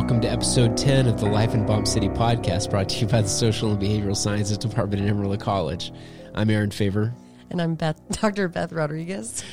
[0.00, 3.20] Welcome to episode 10 of the Life in Bomb City podcast brought to you by
[3.20, 5.92] the Social and Behavioral Sciences Department at Amarillo College.
[6.34, 7.12] I'm Aaron Favor.
[7.50, 8.48] And I'm Beth, Dr.
[8.48, 9.44] Beth Rodriguez.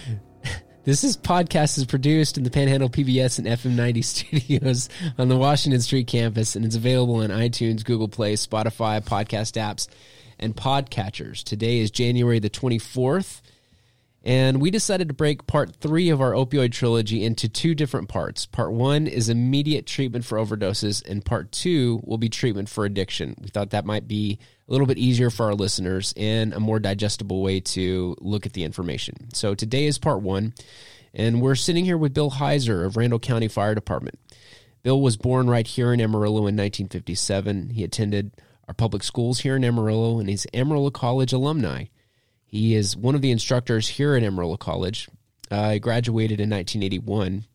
[0.85, 4.87] This is podcast is produced in the Panhandle PBS and FM 90 studios
[5.17, 9.89] on the Washington Street campus, and it's available on iTunes, Google Play, Spotify, podcast apps,
[10.39, 11.43] and podcatchers.
[11.43, 13.41] Today is January the 24th.
[14.27, 18.45] And we decided to break part three of our opioid trilogy into two different parts.
[18.45, 23.35] Part one is immediate treatment for overdoses, and part two will be treatment for addiction.
[23.39, 26.77] We thought that might be a little bit easier for our listeners and a more
[26.77, 29.33] digestible way to look at the information.
[29.33, 30.53] So today is part one,
[31.13, 34.19] and we're sitting here with Bill Heiser of Randall County Fire Department.
[34.83, 37.69] Bill was born right here in Amarillo in 1957.
[37.69, 38.33] He attended
[38.67, 41.85] our public schools here in Amarillo, and he's Amarillo College alumni.
[42.47, 45.09] He is one of the instructors here at Amarillo College.
[45.51, 47.45] Uh, he graduated in 1981,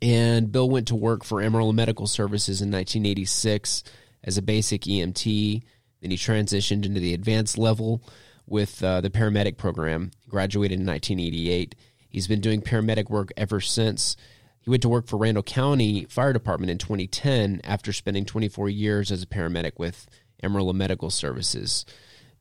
[0.00, 3.82] and Bill went to work for Amarillo Medical Services in 1986
[4.24, 5.62] as a basic EMT.
[6.00, 8.02] Then he transitioned into the advanced level
[8.46, 10.12] with uh, the paramedic program.
[10.28, 11.74] Graduated in 1988.
[12.08, 14.16] He's been doing paramedic work ever since.
[14.60, 19.10] He went to work for Randall County Fire Department in 2010 after spending 24 years
[19.10, 20.06] as a paramedic with
[20.42, 21.84] Amarillo Medical Services.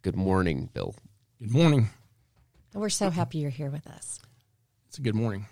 [0.03, 0.95] Good morning, Bill.
[1.41, 1.89] Good morning.
[2.75, 4.19] We're so happy you're here with us.
[4.87, 5.47] It's a good morning.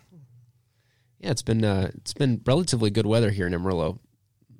[1.19, 3.99] Yeah, it's been uh, it's been relatively good weather here in Amarillo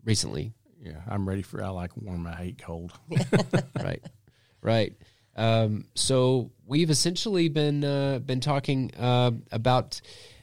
[0.03, 0.53] recently.
[0.81, 1.63] Yeah, I'm ready for.
[1.63, 2.25] I like warm.
[2.25, 2.94] I hate cold.
[3.75, 4.02] right,
[4.63, 4.95] right.
[5.36, 10.02] Um, so we've essentially been uh, been talking uh, about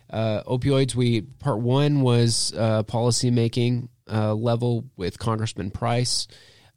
[0.08, 0.94] uh, opioids.
[0.94, 6.28] We part one was uh, policy making uh, level with Congressman Price.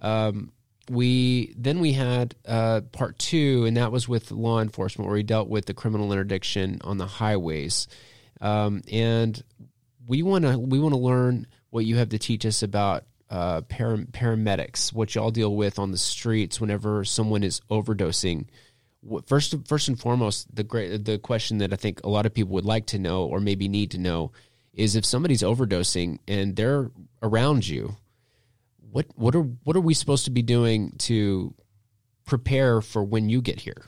[0.01, 0.51] Um,
[0.89, 5.23] we then we had uh, part two, and that was with law enforcement, where we
[5.23, 7.87] dealt with the criminal interdiction on the highways,
[8.41, 9.41] um, and
[10.07, 13.61] we want to we want to learn what you have to teach us about uh,
[13.61, 18.47] param- paramedics, what y'all deal with on the streets whenever someone is overdosing.
[19.27, 22.53] First, first and foremost, the great the question that I think a lot of people
[22.53, 24.31] would like to know, or maybe need to know,
[24.73, 26.89] is if somebody's overdosing and they're
[27.21, 27.95] around you
[28.91, 31.53] what what are what are we supposed to be doing to
[32.25, 33.85] prepare for when you get here?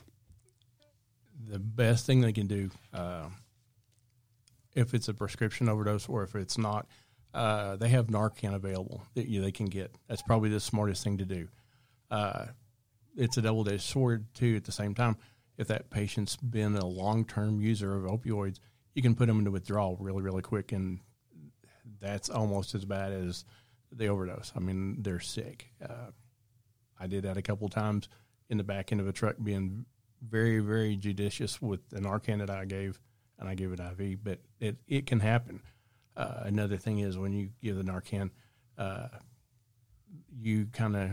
[1.47, 3.28] The best thing they can do, uh,
[4.73, 6.88] if it's a prescription overdose or if it's not,
[7.34, 9.94] uh, they have Narcan available that you, they can get.
[10.07, 11.47] That's probably the smartest thing to do.
[12.09, 12.45] Uh,
[13.17, 14.56] it's a double edged sword too.
[14.56, 15.17] At the same time,
[15.57, 18.59] if that patient's been a long term user of opioids,
[18.95, 21.00] you can put them into withdrawal really really quick, and
[22.00, 23.45] that's almost as bad as
[23.91, 24.52] the overdose.
[24.56, 25.68] I mean, they're sick.
[25.84, 26.12] Uh,
[27.00, 28.07] I did that a couple times
[28.50, 29.85] in the back end of a truck, being
[30.22, 33.00] very, very judicious with the Narcan that I gave,
[33.40, 34.24] and I gave it IV.
[34.24, 35.62] But it it can happen.
[36.16, 38.29] Uh, another thing is when you give the Narcan,
[38.78, 39.07] uh,
[40.40, 41.12] you kind of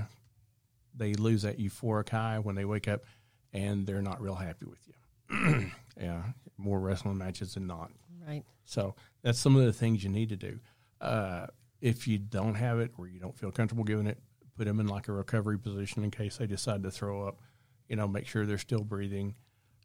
[0.94, 3.04] they lose that euphoric high when they wake up,
[3.52, 5.70] and they're not real happy with you.
[6.00, 6.22] yeah,
[6.56, 7.90] more wrestling matches than not.
[8.26, 8.44] Right.
[8.64, 10.58] So that's some of the things you need to do.
[11.00, 11.46] Uh,
[11.80, 14.18] if you don't have it or you don't feel comfortable giving it,
[14.56, 17.40] put them in like a recovery position in case they decide to throw up.
[17.88, 19.34] You know, make sure they're still breathing.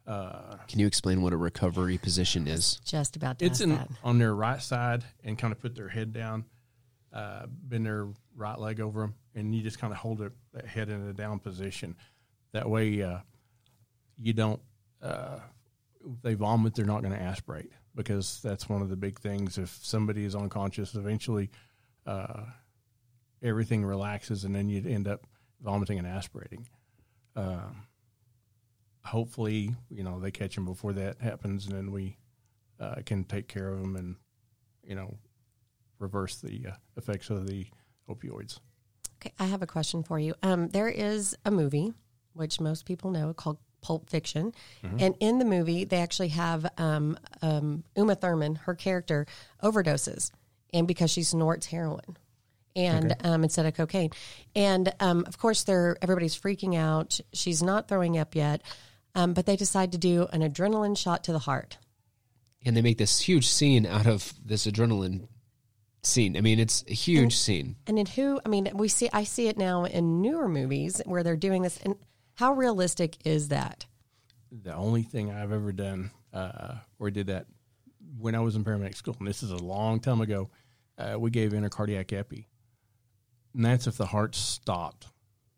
[0.06, 2.82] Uh, Can you explain what a recovery position is?
[2.84, 3.88] Just about to it's in, that.
[4.04, 6.44] on their right side and kind of put their head down,
[7.14, 10.66] uh, bend their right leg over them, and you just kind of hold it, that
[10.66, 11.96] head in a down position.
[12.52, 13.20] That way, uh,
[14.20, 14.60] you don't.
[15.02, 15.40] Uh,
[16.06, 19.58] if they vomit, they're not going to aspirate because that's one of the big things.
[19.58, 21.50] If somebody is unconscious, eventually
[22.06, 22.44] uh,
[23.42, 25.26] everything relaxes, and then you'd end up
[25.62, 26.68] vomiting and aspirating.
[27.36, 27.88] Um,
[29.04, 32.18] hopefully, you know they catch them before that happens, and then we
[32.80, 34.16] uh, can take care of them and
[34.84, 35.18] you know
[36.00, 37.68] reverse the uh, effects of the
[38.10, 38.60] opioids.
[39.22, 40.36] Okay, I have a question for you.
[40.44, 41.94] Um, there is a movie
[42.34, 44.54] which most people know called Pulp Fiction,
[44.84, 44.98] mm-hmm.
[45.00, 49.26] and in the movie they actually have um, um, Uma Thurman, her character,
[49.62, 50.32] overdoses
[50.74, 52.18] and because she snorts heroin
[52.76, 53.30] and okay.
[53.30, 54.10] um, instead of cocaine.
[54.56, 57.20] And um, of course, they're everybody's freaking out.
[57.32, 58.62] She's not throwing up yet,
[59.16, 61.78] um, but they decide to do an adrenaline shot to the heart.
[62.66, 65.28] And they make this huge scene out of this adrenaline
[66.02, 66.38] scene.
[66.38, 67.76] I mean, it's a huge and, scene.
[67.88, 68.40] And in who?
[68.46, 69.10] I mean, we see.
[69.14, 71.78] I see it now in newer movies where they're doing this.
[71.84, 71.96] And
[72.36, 73.86] how realistic is that?
[74.52, 77.48] The only thing I've ever done uh, or did that
[78.18, 80.50] when I was in paramedic school, and this is a long time ago
[80.98, 82.48] uh, we gave intracardiac epi.
[83.54, 85.08] And that's if the heart stopped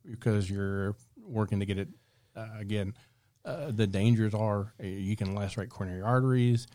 [0.06, 1.90] because you're working to get it
[2.36, 2.94] uh, again.
[3.44, 6.68] Uh, the dangers are uh, you can lacerate coronary arteries.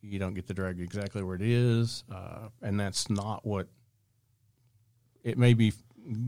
[0.00, 3.68] You don't get the drug exactly where it is, uh, and that's not what
[5.22, 5.72] it may be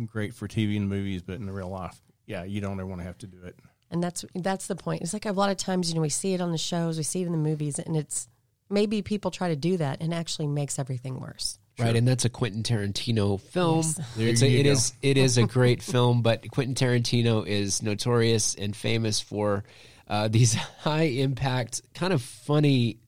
[0.06, 3.00] great for TV and movies, but in the real life, yeah, you don't ever want
[3.00, 3.56] to have to do it.
[3.90, 5.02] And that's that's the point.
[5.02, 7.04] It's like a lot of times, you know, we see it on the shows, we
[7.04, 8.28] see it in the movies, and it's
[8.68, 11.58] maybe people try to do that and actually makes everything worse.
[11.78, 13.76] Right, and that's a Quentin Tarantino film.
[13.78, 14.00] Yes.
[14.16, 14.70] It's a, you it go.
[14.70, 19.64] is it is a great film, but Quentin Tarantino is notorious and famous for
[20.08, 22.98] uh, these high impact, kind of funny,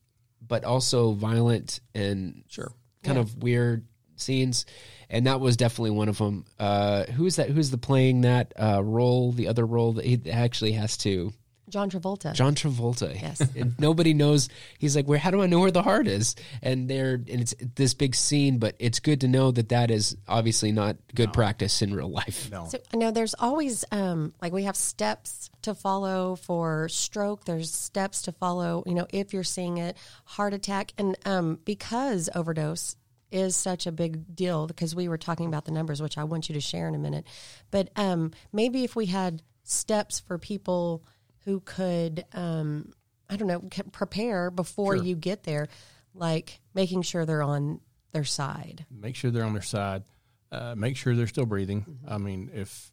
[0.45, 2.71] but also violent and Sure.
[3.03, 3.21] kind Yeah.
[3.23, 3.85] of weird
[4.17, 4.65] scenes.
[5.09, 6.45] And that was definitely one of them.
[6.59, 7.49] Uh, who's that?
[7.49, 9.31] Who's the playing that uh, role?
[9.31, 11.33] The other role that he actually has to
[11.69, 12.33] John Travolta.
[12.33, 13.19] John Travolta.
[13.19, 13.41] Yes.
[13.55, 14.49] and nobody knows.
[14.77, 15.19] He's like, where?
[15.19, 16.35] How do I know where the heart is?
[16.61, 20.17] And they're and it's this big scene, but it's good to know that that is
[20.27, 22.49] obviously not good practice in real life.
[22.51, 27.45] No, So I know there's always um, like we have steps to follow for stroke.
[27.45, 28.83] There's steps to follow.
[28.85, 32.95] You know, if you're seeing it, heart attack, and um, because overdose
[33.31, 36.49] is such a big deal, because we were talking about the numbers, which I want
[36.49, 37.25] you to share in a minute.
[37.71, 41.03] But um, maybe if we had steps for people
[41.49, 42.91] who could, um,
[43.27, 43.61] I don't know,
[43.91, 45.03] prepare before Sure.
[45.03, 45.67] you get there,
[46.13, 47.81] like making sure they're on
[48.11, 48.85] their side.
[48.91, 50.03] make sure they're on their side.
[50.51, 51.99] Uh, make sure they're still breathing.
[52.07, 52.91] I mean, if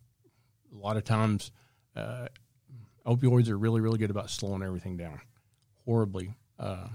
[0.73, 1.50] a lot of times
[1.94, 2.29] uh,
[3.06, 5.20] opioids are really, really good about slowing everything down
[5.85, 6.35] horribly.
[6.59, 6.88] Uh,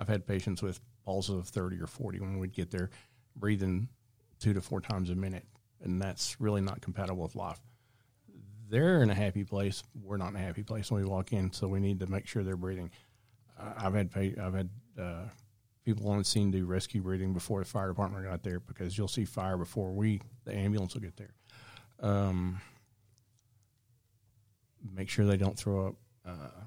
[0.00, 2.88] I've had patients with pulses of 30 or 40 when we'd get there,
[3.34, 3.88] breathing
[4.38, 5.44] two to four times a minute,
[5.82, 7.60] and that's really not compatible with life.
[8.68, 9.82] They're in a happy place.
[10.02, 12.26] We're not in a happy place when we walk in, so we need to make
[12.26, 12.90] sure they're breathing.
[13.58, 14.68] Uh, I've had I've had
[15.00, 15.24] uh,
[15.84, 19.24] people on scene do rescue breathing before the fire department got there because you'll see
[19.24, 21.34] fire before we the ambulance will get there.
[22.00, 22.60] Um,
[24.94, 25.94] make sure they don't throw up.
[26.26, 26.64] Uh,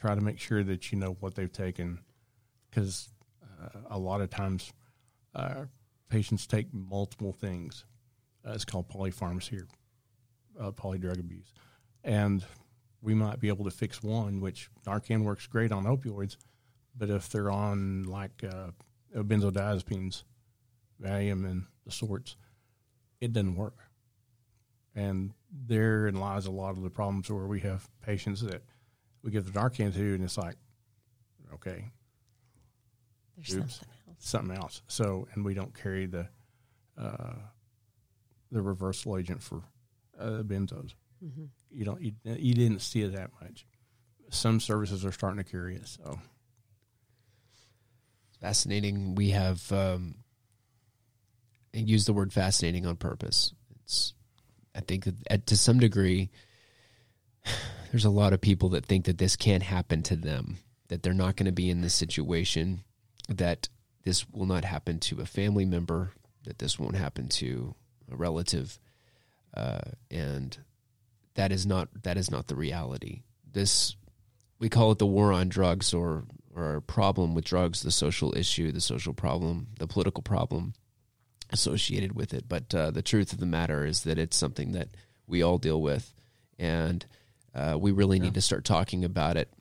[0.00, 1.98] try to make sure that you know what they've taken
[2.70, 3.10] because
[3.42, 4.72] uh, a lot of times
[5.34, 5.64] uh,
[6.08, 7.84] patients take multiple things.
[8.46, 9.62] Uh, it's called polypharmacy
[10.60, 11.52] uh, polydrug abuse,
[12.04, 12.44] and
[13.02, 16.36] we might be able to fix one, which Narcan works great on opioids,
[16.96, 18.70] but if they're on like uh,
[19.14, 20.24] benzodiazepines,
[21.02, 22.36] Valium and the sorts,
[23.20, 23.76] it doesn't work.
[24.94, 28.62] And therein lies a lot of the problems where we have patients that
[29.22, 30.56] we give the Narcan to, and it's like,
[31.52, 31.90] okay,
[33.36, 33.74] There's Oops.
[33.74, 34.16] something else.
[34.18, 34.82] something else.
[34.88, 36.28] So, and we don't carry the
[36.98, 37.34] uh,
[38.50, 39.62] the reversal agent for
[40.18, 40.94] uh, benzos.
[41.70, 42.00] You don't.
[42.00, 43.66] You, you didn't see it that much.
[44.30, 45.88] Some services are starting to carry it.
[45.88, 46.18] So,
[48.40, 49.14] Fascinating.
[49.14, 50.16] We have um,
[51.74, 53.52] I use the word fascinating on purpose.
[53.82, 54.14] It's
[54.74, 56.30] I think that at, to some degree,
[57.90, 60.58] there's a lot of people that think that this can't happen to them,
[60.88, 62.82] that they're not going to be in this situation,
[63.28, 63.68] that
[64.04, 66.12] this will not happen to a family member,
[66.44, 67.74] that this won't happen to
[68.10, 68.78] a relative,
[69.54, 70.56] uh, and
[71.34, 73.22] that is not that is not the reality.
[73.50, 73.96] This
[74.58, 78.34] we call it the war on drugs or or a problem with drugs, the social
[78.36, 80.72] issue, the social problem, the political problem
[81.50, 82.48] associated with it.
[82.48, 84.88] But uh, the truth of the matter is that it's something that
[85.26, 86.12] we all deal with,
[86.58, 87.04] and
[87.54, 89.52] uh, we really need to start talking about it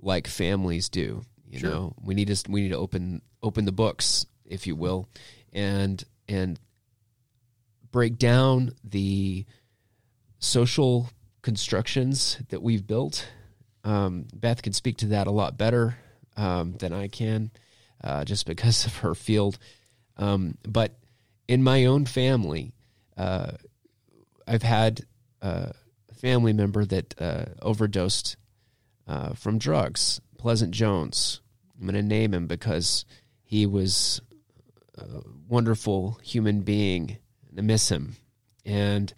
[0.00, 1.24] like families do.
[1.48, 1.70] You Sure.
[1.70, 5.08] know, we need to we need to open open the books, if you will,
[5.52, 6.58] and and
[7.92, 9.44] break down the
[10.38, 11.10] social
[11.42, 13.28] constructions that we've built.
[13.84, 15.96] Um, Beth can speak to that a lot better
[16.36, 17.50] um, than I can,
[18.02, 19.58] uh, just because of her field.
[20.16, 20.98] Um, but
[21.48, 22.72] in my own family,
[23.16, 23.52] uh,
[24.46, 25.02] I've had
[25.40, 25.70] uh,
[26.10, 28.36] a family member that uh, overdosed
[29.06, 30.20] uh, from drugs.
[30.38, 31.40] Pleasant Jones.
[31.78, 33.04] I'm going to name him because
[33.42, 34.20] he was
[34.96, 37.18] a wonderful human being.
[37.56, 38.16] I miss him,
[38.64, 39.12] and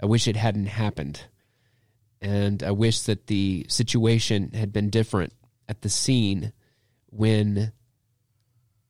[0.00, 1.22] I wish it hadn't happened.
[2.22, 5.32] And I wish that the situation had been different
[5.68, 6.52] at the scene
[7.06, 7.72] when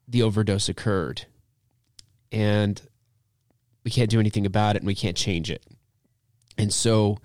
[0.08, 1.26] the overdose occurred.
[2.32, 2.80] And
[3.84, 5.64] we can't do anything about it and we can't change it.
[6.58, 7.18] And so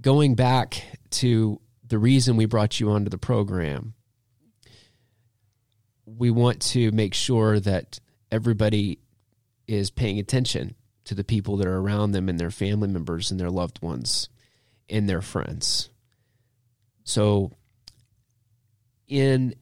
[0.00, 3.94] going back to the reason we brought you onto the program,
[6.06, 8.98] we want to make sure that everybody
[9.66, 13.38] is paying attention to the people that are around them and their family members and
[13.38, 14.28] their loved ones
[14.88, 15.90] and their friends.
[17.04, 17.52] So
[19.06, 19.54] in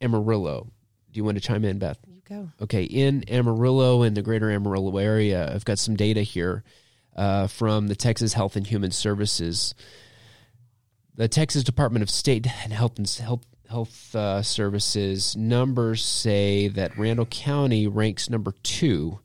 [0.00, 0.70] Amarillo,
[1.10, 1.98] do you want to chime in, Beth?
[2.06, 2.50] You go.
[2.60, 6.64] Okay, in Amarillo and the greater Amarillo area, I've got some data here
[7.14, 9.74] uh, from the Texas Health and Human Services.
[11.14, 16.98] The Texas Department of State and Health and Health Health uh, Services numbers say that
[16.98, 19.20] Randall County ranks number two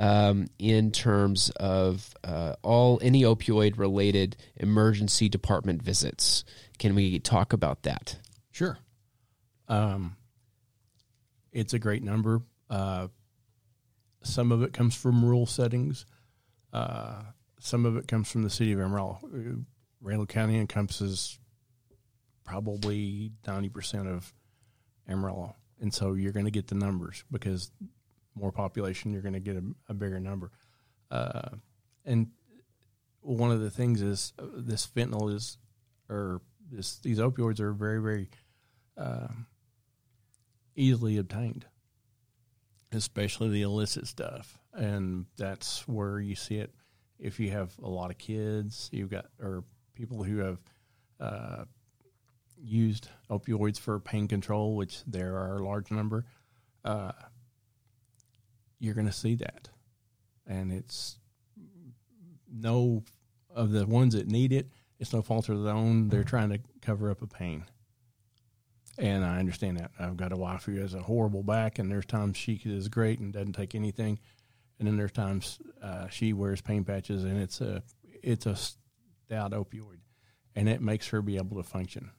[0.00, 6.42] um, in terms of uh, all any opioid related emergency department visits.
[6.78, 8.18] Can we talk about that?
[8.50, 8.78] Sure.
[9.68, 10.16] Um,
[11.52, 12.40] it's a great number.
[12.70, 13.08] Uh,
[14.22, 16.06] some of it comes from rural settings.
[16.72, 17.22] Uh,
[17.60, 19.18] some of it comes from the city of Amarillo.
[19.22, 19.60] Uh,
[20.00, 21.38] Randall County encompasses
[22.42, 24.32] probably 90% of
[25.06, 25.56] Amarillo.
[25.78, 27.70] And so you're going to get the numbers because
[28.34, 30.50] more population, you're going to get a, a, bigger number.
[31.10, 31.50] Uh,
[32.04, 32.28] and
[33.20, 35.58] one of the things is uh, this fentanyl is,
[36.08, 38.28] or this, these opioids are very, very
[38.96, 39.46] um,
[40.76, 41.66] easily obtained,
[42.92, 44.58] especially the illicit stuff.
[44.72, 46.72] And that's where you see it.
[47.18, 50.58] If you have a lot of kids, you've got, or people who have
[51.18, 51.64] uh,
[52.62, 56.24] used opioids for pain control, which there are a large number,
[56.84, 57.12] uh,
[58.80, 59.68] you're going to see that.
[60.46, 61.18] And it's
[62.52, 63.04] no
[63.54, 64.68] of the ones that need it,
[64.98, 66.08] it's no fault of their own.
[66.08, 67.64] They're trying to cover up a pain.
[68.98, 69.92] And I understand that.
[69.98, 73.18] I've got a wife who has a horrible back, and there's times she is great
[73.18, 74.18] and doesn't take anything,
[74.78, 77.82] and then there's times uh, she wears pain patches, and it's a
[78.22, 80.00] it's a stout opioid,
[80.54, 82.10] and it makes her be able to function.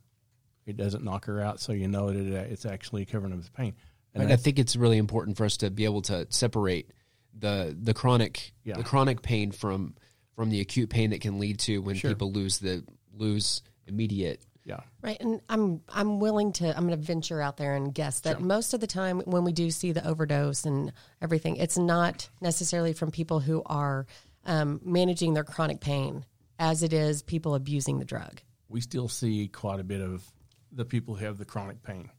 [0.65, 3.75] It doesn't knock her out, so you know that it's actually covering up the pain.
[4.13, 6.91] And I think it's really important for us to be able to separate
[7.37, 8.75] the the chronic yeah.
[8.75, 9.95] the chronic pain from
[10.35, 12.11] from the acute pain that can lead to when sure.
[12.11, 14.81] people lose the lose immediate yeah.
[15.01, 15.19] Right.
[15.19, 18.45] And I'm I'm willing to I'm going to venture out there and guess that sure.
[18.45, 22.93] most of the time when we do see the overdose and everything, it's not necessarily
[22.93, 24.05] from people who are
[24.45, 26.25] um, managing their chronic pain
[26.59, 28.41] as it is people abusing the drug.
[28.69, 30.23] We still see quite a bit of
[30.71, 32.09] the people who have the chronic pain.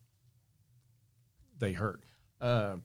[1.63, 2.03] They hurt.
[2.41, 2.79] Uh,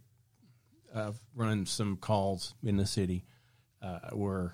[0.94, 3.26] I've run some calls in the city
[3.82, 4.54] uh, where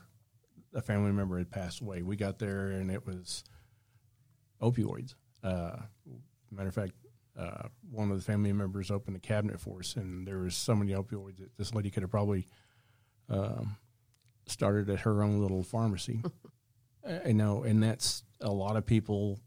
[0.73, 2.03] a family member had passed away.
[2.03, 3.43] We got there and it was
[4.61, 5.15] opioids.
[5.43, 5.75] Uh,
[6.51, 6.93] matter of fact,
[7.37, 10.73] uh, one of the family members opened a cabinet for us, and there was so
[10.73, 12.47] many opioids that this lady could have probably
[13.27, 13.75] um,
[14.47, 16.23] started at her own little pharmacy.
[17.25, 19.41] I know, and that's a lot of people,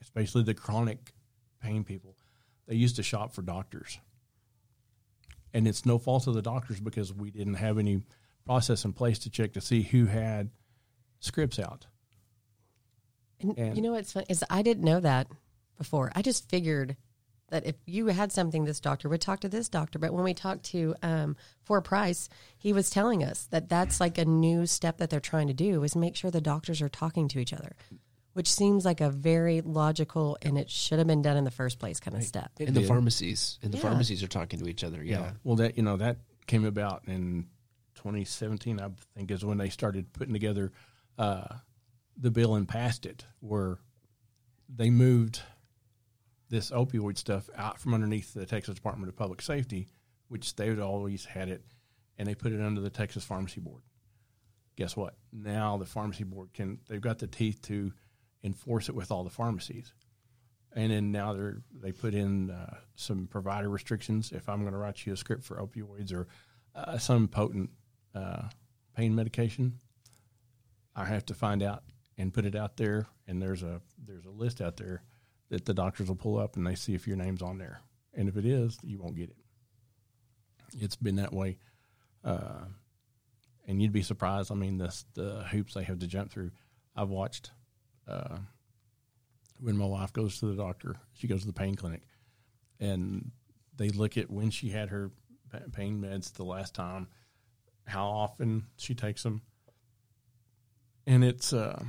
[0.00, 1.14] especially the chronic
[1.60, 2.16] pain people.
[2.68, 3.98] They used to shop for doctors,
[5.52, 8.02] and it's no fault of the doctors because we didn't have any
[8.44, 10.50] process in place to check to see who had
[11.20, 11.86] scripts out.
[13.40, 15.28] And, and you know what's funny is I didn't know that
[15.78, 16.12] before.
[16.14, 16.96] I just figured
[17.50, 19.98] that if you had something, this doctor would talk to this doctor.
[19.98, 24.18] But when we talked to um, Four Price, he was telling us that that's like
[24.18, 27.28] a new step that they're trying to do is make sure the doctors are talking
[27.28, 27.72] to each other,
[28.32, 31.78] which seems like a very logical and it should have been done in the first
[31.78, 32.50] place kind of step.
[32.58, 33.82] And the pharmacies and the yeah.
[33.82, 35.02] pharmacies are talking to each other.
[35.02, 35.20] Yeah.
[35.20, 35.30] yeah.
[35.44, 37.46] Well, that you know that came about in
[37.96, 38.80] 2017.
[38.80, 40.72] I think is when they started putting together.
[41.18, 41.44] Uh,
[42.16, 43.78] the bill and passed it, where
[44.68, 45.40] they moved
[46.50, 49.88] this opioid stuff out from underneath the Texas Department of Public Safety,
[50.28, 51.64] which they had always had it,
[52.18, 53.82] and they put it under the Texas Pharmacy Board.
[54.76, 55.14] Guess what?
[55.32, 57.92] Now the pharmacy board can they've got the teeth to
[58.42, 59.92] enforce it with all the pharmacies,
[60.72, 64.32] and then now they're they put in uh, some provider restrictions.
[64.32, 66.28] If I'm going to write you a script for opioids or
[66.74, 67.70] uh, some potent
[68.14, 68.48] uh,
[68.96, 69.78] pain medication,
[70.94, 71.82] I have to find out
[72.18, 73.06] and put it out there.
[73.26, 75.02] And there's a there's a list out there
[75.48, 77.80] that the doctors will pull up and they see if your name's on there.
[78.14, 79.36] And if it is, you won't get it.
[80.78, 81.58] It's been that way,
[82.24, 82.64] uh,
[83.66, 84.52] and you'd be surprised.
[84.52, 86.50] I mean, the the hoops they have to jump through.
[86.94, 87.50] I've watched
[88.10, 88.38] uh,
[89.60, 90.96] when my wife goes to the doctor.
[91.12, 92.02] She goes to the pain clinic,
[92.78, 93.30] and
[93.76, 95.10] they look at when she had her
[95.72, 97.08] pain meds the last time,
[97.86, 99.42] how often she takes them,
[101.06, 101.52] and it's.
[101.52, 101.82] Uh,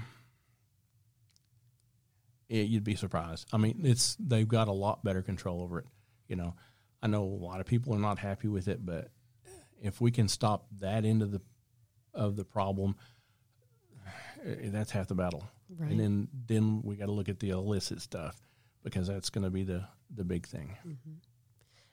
[2.52, 3.48] it, you'd be surprised.
[3.54, 5.86] I mean, it's they've got a lot better control over it.
[6.28, 6.54] You know,
[7.02, 9.10] I know a lot of people are not happy with it, but
[9.82, 11.42] if we can stop that end of the
[12.14, 12.96] of the problem,
[14.46, 15.46] eh, that's half the battle.
[15.78, 15.92] Right.
[15.92, 18.36] And then then we got to look at the illicit stuff
[18.84, 20.76] because that's going to be the the big thing.
[20.86, 21.12] Mm-hmm.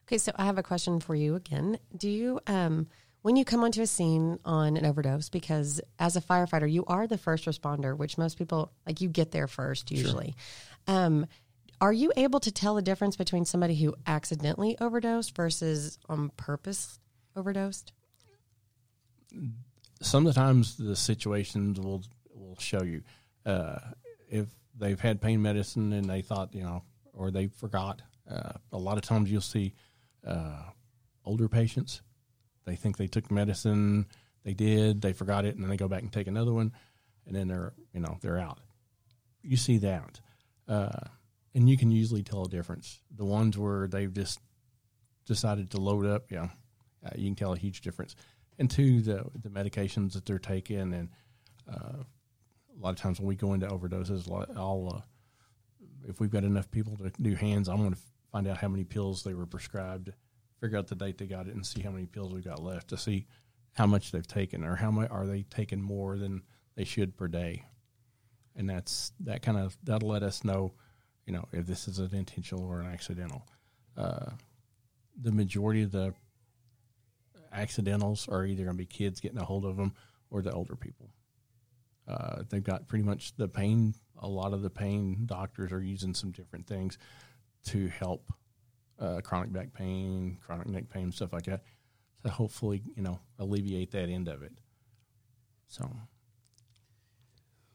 [0.06, 1.78] Okay, so I have a question for you again.
[1.96, 2.88] Do you um
[3.22, 7.06] when you come onto a scene on an overdose, because as a firefighter, you are
[7.06, 10.34] the first responder, which most people like you get there first usually.
[10.88, 10.96] Sure.
[10.96, 11.26] Um,
[11.80, 16.98] are you able to tell the difference between somebody who accidentally overdosed versus on purpose
[17.36, 17.92] overdosed?
[20.00, 22.02] Sometimes the situations will
[22.34, 23.02] will show you
[23.46, 23.78] uh,
[24.28, 28.02] if they've had pain medicine and they thought you know, or they forgot.
[28.30, 29.74] Uh, a lot of times you'll see
[30.26, 30.62] uh,
[31.24, 32.02] older patients
[32.68, 34.06] they think they took medicine.
[34.44, 36.72] they did, they forgot it, and then they go back and take another one,
[37.26, 38.60] and then they're you know they're out.
[39.42, 40.20] You see that,
[40.68, 41.00] uh,
[41.54, 43.00] and you can usually tell a difference.
[43.16, 44.40] The ones where they've just
[45.24, 46.48] decided to load up, yeah,
[47.04, 48.14] uh, you can tell a huge difference.
[48.58, 51.08] And two, the the medications that they're taking, and
[51.72, 52.02] uh,
[52.78, 55.00] a lot of times when we go into overdoses, I'll uh,
[56.08, 58.00] if we've got enough people to do hands, I'm going to
[58.32, 60.12] find out how many pills they were prescribed,
[60.60, 62.88] figure out the date they got it, and see how many pills we've got left
[62.88, 63.26] to see
[63.72, 66.42] how much they've taken or how much are they taking more than
[66.76, 67.64] they should per day.
[68.56, 70.72] And that's that kind of that'll let us know,
[71.26, 73.46] you know, if this is an intentional or an accidental.
[73.96, 74.30] Uh,
[75.20, 76.14] the majority of the
[77.52, 79.94] accidentals are either going to be kids getting a hold of them
[80.30, 81.08] or the older people.
[82.08, 83.94] Uh, they've got pretty much the pain.
[84.20, 86.98] A lot of the pain doctors are using some different things
[87.66, 88.32] to help
[88.98, 91.62] uh, chronic back pain, chronic neck pain, stuff like that.
[92.24, 94.52] To hopefully, you know, alleviate that end of it.
[95.68, 95.88] So,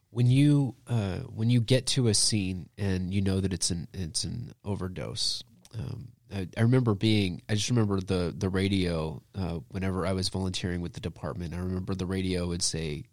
[0.09, 3.87] when you uh, when you get to a scene and you know that it's an
[3.93, 5.43] it's an overdose,
[5.77, 7.41] um, I, I, remember being.
[7.47, 9.21] I just remember the the radio.
[9.33, 13.05] Uh, whenever I was volunteering with the department, I remember the radio would say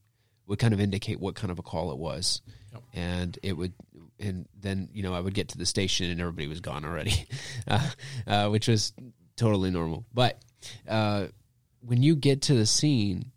[0.50, 2.42] would kind of indicate what kind of a call it was,
[2.72, 2.82] yep.
[2.92, 3.72] and it would,
[4.18, 7.24] and then you know I would get to the station and everybody was gone already,
[7.68, 7.88] uh,
[8.26, 8.92] uh, which was
[9.36, 10.04] totally normal.
[10.12, 10.42] But
[10.88, 11.28] uh,
[11.82, 13.30] when you get to the scene,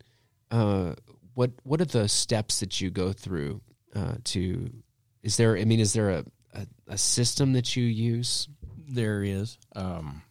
[0.50, 0.96] uh,
[1.36, 3.62] what what are the steps that you go through
[3.96, 4.72] uh, to?
[5.22, 5.56] Is there?
[5.56, 8.50] I mean, is there a, a, a system that you use?
[8.88, 9.60] There is.
[9.76, 10.24] Um,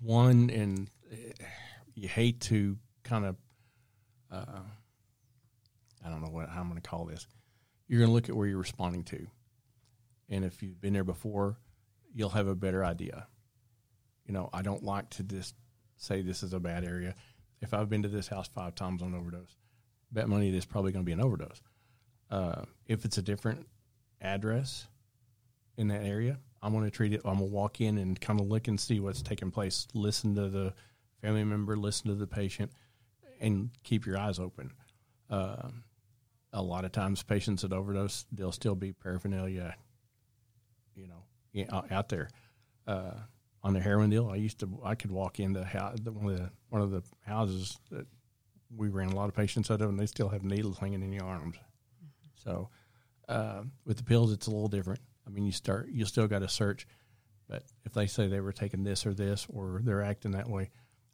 [0.00, 1.44] one, and eh,
[1.94, 3.36] you hate to kind of
[4.32, 4.60] uh,
[6.06, 7.26] I don't know what how I'm going to call this.
[7.88, 9.26] You're going to look at where you're responding to,
[10.28, 11.58] and if you've been there before,
[12.14, 13.26] you'll have a better idea.
[14.26, 15.54] You know, I don't like to just
[15.96, 17.14] say this is a bad area.
[17.60, 19.56] If I've been to this house five times on overdose,
[20.12, 21.60] bet money is probably going to be an overdose.
[22.30, 23.66] Uh, if it's a different
[24.20, 24.86] address
[25.76, 27.20] in that area, I'm going to treat it.
[27.24, 29.86] I'm going to walk in and kind of look and see what's taking place.
[29.94, 30.74] Listen to the
[31.22, 32.72] family member, listen to the patient,
[33.40, 34.72] and keep your eyes open.
[35.30, 35.68] Uh,
[36.56, 39.76] a lot of times patients that overdose, they'll still be paraphernalia,
[40.94, 42.30] you know, out there.
[42.86, 43.12] Uh,
[43.62, 45.60] on the heroin deal, I used to, I could walk into
[46.12, 48.06] one of the one of the houses that
[48.74, 51.10] we ran a lot of patients out of, and they still have needles hanging in
[51.10, 51.56] the arms.
[52.34, 52.70] So
[53.28, 55.00] uh, with the pills, it's a little different.
[55.26, 56.86] I mean, you start, you still got to search,
[57.48, 60.70] but if they say they were taking this or this, or they're acting that way,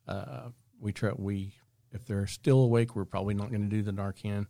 [0.06, 1.54] uh, we try we
[1.90, 4.46] if they're still awake, we're probably not going to do the Narcan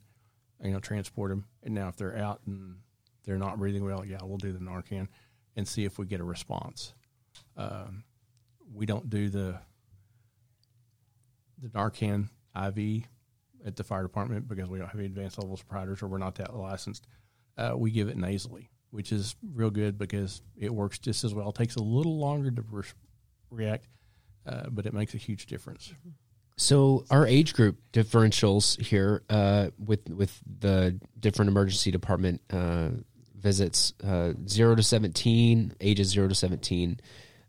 [0.62, 1.44] you know, transport them.
[1.62, 2.76] And now if they're out and
[3.24, 5.08] they're not breathing well, yeah, we'll do the Narcan
[5.56, 6.94] and see if we get a response.
[7.56, 8.04] Um,
[8.72, 9.58] we don't do the
[11.60, 13.04] the Narcan IV
[13.64, 16.34] at the fire department because we don't have any advanced level providers or we're not
[16.36, 17.06] that licensed.
[17.56, 21.50] Uh, we give it nasally, which is real good because it works just as well.
[21.50, 22.82] It takes a little longer to re-
[23.50, 23.86] react,
[24.46, 25.88] uh, but it makes a huge difference.
[25.88, 26.08] Mm-hmm.
[26.56, 32.90] So our age group differentials here uh, with with the different emergency department uh,
[33.36, 37.00] visits uh, zero to seventeen, ages zero to seventeen,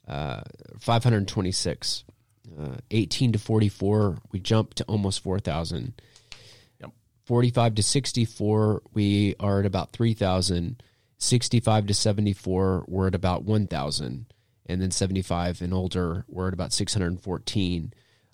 [0.08, 0.42] uh,
[0.80, 2.04] five hundred twenty six.
[2.60, 5.94] Uh, 18 to 44 we jump to almost 4000
[6.80, 6.92] yep.
[7.26, 10.84] 45 to 64 we are at about 3000
[11.18, 14.26] 65 to 74 we're at about 1000
[14.66, 17.94] and then 75 and older we're at about 614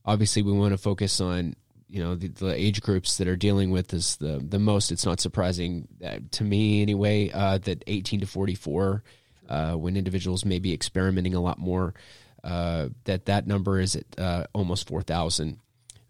[0.10, 1.56] obviously we want to focus on
[1.88, 4.92] you know the, the, age groups that are dealing with this the the most.
[4.92, 5.88] It's not surprising
[6.32, 9.04] to me anyway uh, that 18 to 44,
[9.48, 11.94] uh, when individuals may be experimenting a lot more,
[12.44, 15.60] uh, that that number is at uh, almost 4,000.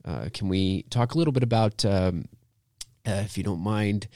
[0.03, 2.25] Uh, can we talk a little bit about, um,
[3.05, 4.07] uh, if you don't mind,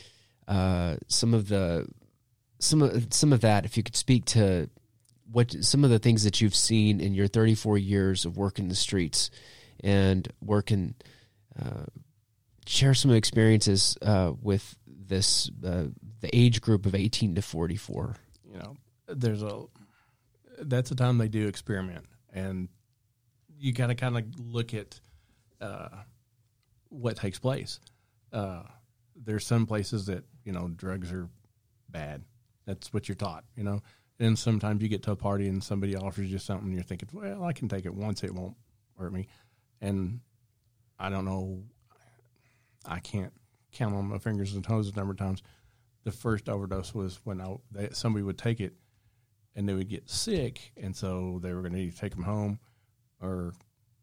[1.08, 1.88] some of the
[2.60, 3.65] some of some of that?
[3.65, 4.69] If you could speak to
[5.32, 8.67] what some of the things that you've seen in your 34 years of work in
[8.67, 9.32] the streets
[9.84, 10.96] and work and
[11.62, 11.86] uh,
[12.65, 15.86] share some experiences uh, with this uh,
[16.22, 18.15] the age group of 18 to 44
[18.50, 19.63] you know there's a
[20.60, 22.06] that's the time they do experiment.
[22.34, 22.69] And
[23.58, 25.00] you got to kind of look at
[25.62, 25.89] uh,
[26.89, 27.80] what takes place.
[28.32, 28.63] Uh,
[29.15, 31.30] there's some places that you know drugs are
[31.89, 32.24] bad.
[32.65, 33.82] That's what you're taught you know?
[34.19, 37.10] And sometimes you get to a party and somebody offers you something and you're thinking
[37.12, 38.56] well i can take it once it won't
[38.98, 39.28] hurt me
[39.84, 40.22] and
[40.98, 41.62] I don't know,
[42.86, 43.34] I can't
[43.74, 45.43] count on my fingers and toes the number of times.
[46.06, 48.74] The first overdose was when I, they, somebody would take it
[49.56, 52.60] and they would get sick, and so they were going to either take them home
[53.22, 53.54] or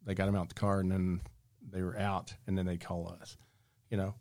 [0.04, 1.20] they got them out the car, and then
[1.72, 3.36] they were out, and then they'd call us.
[3.90, 4.14] You know,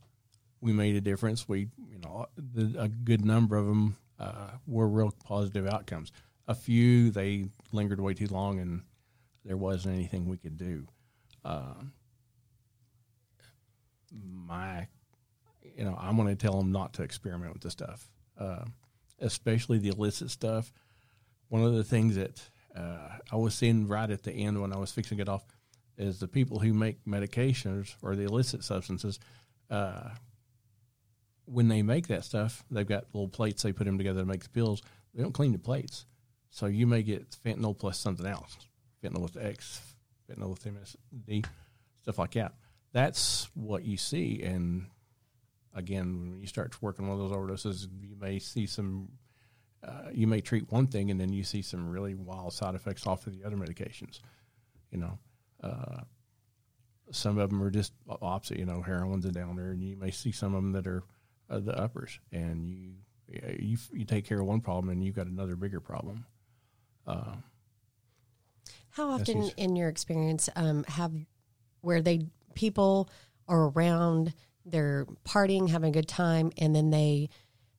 [0.61, 1.47] we made a difference.
[1.47, 6.11] We, you know, the, a good number of them uh, were real positive outcomes.
[6.47, 8.81] A few they lingered way too long, and
[9.45, 10.87] there wasn't anything we could do.
[11.43, 11.73] Uh,
[14.11, 14.87] my,
[15.77, 18.65] you know, I'm going to tell them not to experiment with the stuff, uh,
[19.19, 20.71] especially the illicit stuff.
[21.49, 22.41] One of the things that
[22.75, 25.43] uh, I was seeing right at the end when I was fixing it off
[25.97, 29.19] is the people who make medications or the illicit substances.
[29.69, 30.09] Uh,
[31.45, 34.43] when they make that stuff, they've got little plates they put them together to make
[34.43, 34.81] the pills.
[35.13, 36.05] They don't clean the plates,
[36.51, 38.55] so you may get fentanyl plus something else,
[39.03, 39.81] fentanyl with X,
[40.29, 41.45] fentanyl with MSD,
[42.01, 42.53] stuff like that.
[42.91, 44.87] That's what you see, and
[45.73, 49.09] again, when you start working on one of those overdoses, you may see some.
[49.81, 53.07] Uh, you may treat one thing, and then you see some really wild side effects
[53.07, 54.19] off of the other medications.
[54.91, 55.19] You know,
[55.63, 56.01] uh,
[57.11, 58.59] some of them are just opposite.
[58.59, 61.03] You know, heroin's a downer, and you may see some of them that are
[61.49, 62.93] uh, the uppers, and you
[63.57, 66.25] you you take care of one problem, and you've got another bigger problem.
[68.91, 71.11] How often, in your experience, um, have
[71.81, 73.09] where they people
[73.47, 74.33] are around,
[74.65, 77.29] they're partying, having a good time, and then they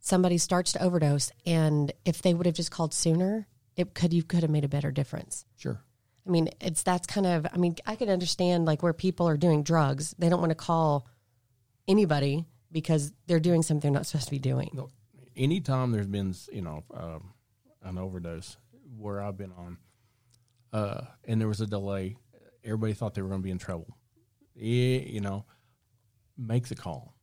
[0.01, 4.23] somebody starts to overdose, and if they would have just called sooner, it could you
[4.23, 5.45] could have made a better difference.
[5.57, 5.83] sure.
[6.27, 7.47] I mean, it's that's kind of.
[7.53, 10.57] I mean, I could understand like where people are doing drugs, they don't want to
[10.57, 11.07] call
[11.89, 14.71] anybody because they're doing something they're not supposed to be doing.
[15.37, 17.33] Anytime there's been you know um,
[17.83, 18.57] an overdose
[18.97, 19.79] where I've been on,
[20.73, 22.17] uh, and there was a delay,
[22.65, 23.97] everybody thought they were going to be in trouble.
[24.55, 25.45] Yeah, you know,
[26.37, 27.15] make the call.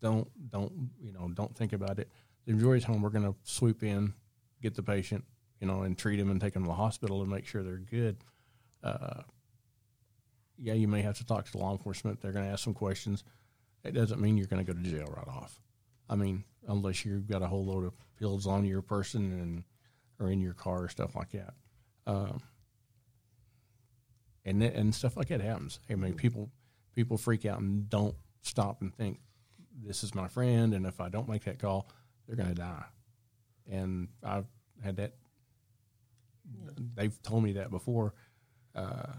[0.00, 1.28] Don't don't you know?
[1.32, 2.10] Don't think about it.
[2.46, 4.14] The majority of time, we're going to swoop in,
[4.60, 5.24] get the patient,
[5.60, 7.76] you know, and treat them and take them to the hospital and make sure they're
[7.76, 8.16] good.
[8.82, 9.22] Uh,
[10.58, 12.20] yeah, you may have to talk to law enforcement.
[12.20, 13.22] They're going to ask some questions.
[13.84, 15.60] It doesn't mean you're going to go to jail right off.
[16.08, 19.64] I mean, unless you've got a whole load of pills on your person and
[20.20, 21.54] or in your car or stuff like that.
[22.06, 22.40] Um,
[24.44, 25.78] and and stuff like that happens.
[25.90, 26.50] I mean, people
[26.94, 29.20] people freak out and don't stop and think
[29.84, 31.88] this is my friend, and if I don't make that call,
[32.26, 32.84] they're going to die.
[33.70, 34.46] And I've
[34.82, 35.14] had that.
[36.94, 38.14] They've told me that before,
[38.74, 39.12] uh,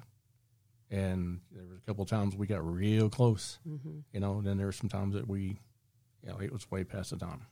[0.92, 3.60] and there was a couple of times we got real close.
[4.12, 5.58] You know, and then there were some times that we,
[6.22, 7.46] you know, it was way past the time.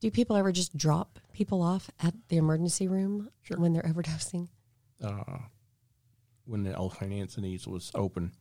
[0.00, 3.58] Do people ever just drop people off at the emergency room Sure.
[3.58, 4.48] when they're overdosing?
[5.02, 5.38] Uh,
[6.46, 8.32] when the old Anthony's was open,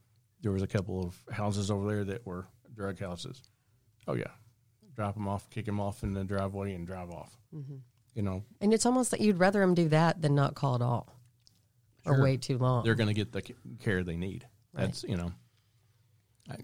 [0.41, 3.41] there was a couple of houses over there that were drug houses.
[4.07, 4.31] Oh yeah,
[4.95, 7.35] drop them off, kick them off in the driveway, and drive off.
[8.13, 10.81] You know, And it's almost like you'd rather them do that than not call at
[10.81, 11.13] all
[12.05, 12.23] or Sure.
[12.23, 12.83] wait too long.
[12.83, 13.43] they're going to get the
[13.79, 14.47] care they need.
[14.73, 15.31] That's you know,
[16.49, 16.55] I,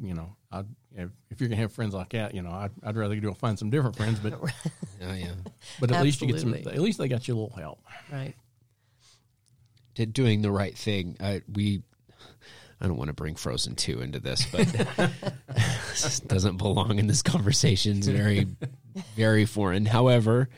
[0.00, 0.60] you know, I,
[0.94, 3.32] if, if you're going to have friends like that, you know, I'd, I'd rather go
[3.34, 4.34] find some different friends, but
[5.02, 5.32] Oh yeah.
[5.80, 6.54] but at least you get some.
[6.54, 7.80] At least they got you a little help.
[8.10, 8.34] right.
[9.94, 11.16] To doing the right thing.
[11.20, 11.82] I, we,
[12.80, 14.66] I don't want to bring Frozen two into this, but
[15.88, 17.98] this doesn't belong in this conversation.
[17.98, 18.46] It's very,
[19.16, 19.86] very foreign.
[19.86, 20.48] However,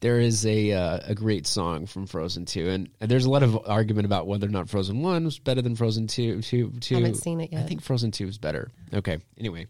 [0.00, 3.42] there is a uh, a great song from Frozen two, and, and there's a lot
[3.42, 6.42] of argument about whether or not Frozen one was better than Frozen two.
[6.42, 6.96] Two, two.
[6.96, 7.62] I Haven't seen it yet.
[7.62, 8.70] I think Frozen two is better.
[8.92, 9.18] Okay.
[9.38, 9.66] Anyway,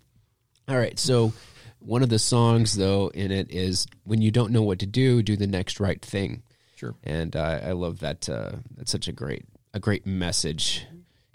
[0.69, 0.99] all right.
[0.99, 1.33] So
[1.79, 5.23] one of the songs though in it is when you don't know what to do,
[5.23, 6.43] do the next right thing
[6.83, 6.95] Sure.
[7.05, 8.29] and uh, I love that.
[8.29, 10.85] Uh, that's such a great a great message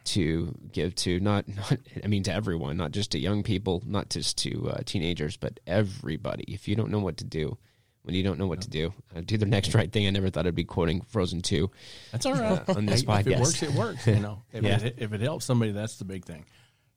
[0.03, 4.09] to give to not, not I mean to everyone, not just to young people, not
[4.09, 6.43] just to uh, teenagers, but everybody.
[6.47, 7.57] If you don't know what to do,
[8.03, 10.07] when you don't know what to do, uh, do the next right thing.
[10.07, 11.71] I never thought I'd be quoting Frozen two.
[12.11, 12.67] That's all right.
[12.69, 14.07] on this Hey, If it works, it works.
[14.07, 14.79] You know, if, Yeah.
[14.81, 16.45] it, if it helps somebody, that's the big thing.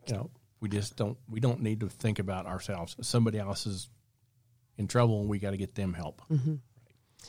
[0.06, 2.96] You know, we just don't we don't need to think about ourselves.
[3.02, 3.88] Somebody else is
[4.78, 6.22] in trouble, and we got to get them help.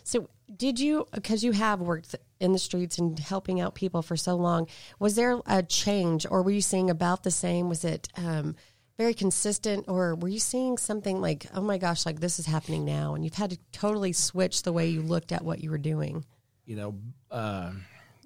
[0.04, 4.18] So, did you, because you have worked in the streets and helping out people for
[4.18, 4.68] so long,
[5.00, 7.70] was there a change or were you seeing about the same?
[7.70, 8.56] Was it um,
[8.98, 12.84] very consistent or were you seeing something like, oh my gosh, like this is happening
[12.84, 13.16] now?
[13.16, 16.26] And you've had to totally switch the way you looked at what you were doing.
[16.66, 16.96] You know,
[17.30, 17.72] uh,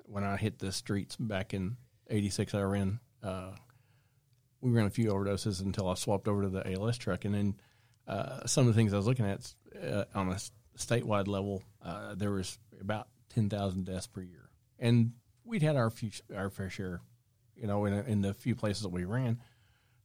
[0.05, 1.77] when I hit the streets back in
[2.09, 2.99] '86, I ran.
[3.23, 3.51] Uh,
[4.61, 7.55] we ran a few overdoses until I swapped over to the ALS truck, and then
[8.07, 10.37] uh, some of the things I was looking at uh, on a
[10.77, 15.89] statewide level, uh, there was about ten thousand deaths per year, and we'd had our
[15.89, 17.01] few, our fair share,
[17.55, 19.39] you know, in, in the few places that we ran,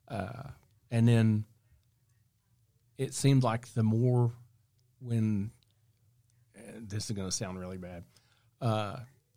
[0.09, 0.51] uh,
[0.91, 1.45] and then
[2.99, 4.33] it seemed like the more
[5.01, 5.51] when
[6.79, 8.05] this is going to sound really bad,
[8.61, 8.97] uh,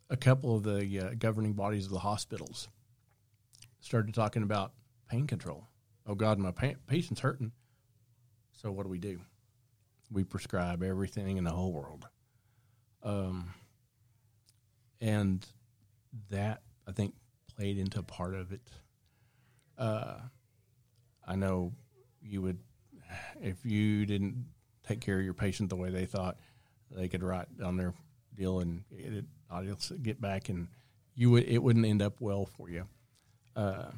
[0.10, 2.68] a couple of the uh, governing bodies of the hospitals
[3.80, 4.74] started talking about
[5.10, 5.68] pain control.
[6.06, 7.52] Oh God, my pa- patient's hurting.
[8.52, 9.20] So what do we do?
[10.12, 12.08] We prescribe everything in the whole world.
[13.04, 13.54] Um,
[15.02, 15.46] and
[16.30, 17.14] that I think
[17.56, 18.62] played into part of it.
[19.78, 20.16] Uh,
[21.28, 21.74] I know
[22.22, 22.60] you would,
[23.42, 24.46] if you didn't
[24.88, 26.38] take care of your patient the way they thought,
[26.92, 27.94] they could write on their
[28.36, 29.64] deal and it, I'll
[30.02, 30.68] get back and
[31.16, 32.88] you would it wouldn't end up well for you.
[33.56, 33.92] Uh,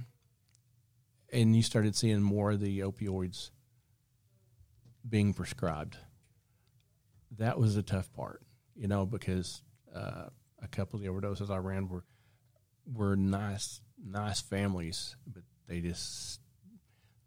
[1.32, 3.52] and you started seeing more of the opioids
[5.08, 5.98] being prescribed.
[7.38, 8.42] That was the tough part,
[8.76, 9.62] you know, because
[9.94, 10.30] uh,
[10.62, 12.04] a couple of the overdoses I ran were
[12.92, 16.40] were nice nice families, but they just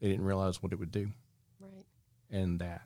[0.01, 1.11] they didn't realize what it would do.
[1.61, 1.85] Right.
[2.31, 2.83] And that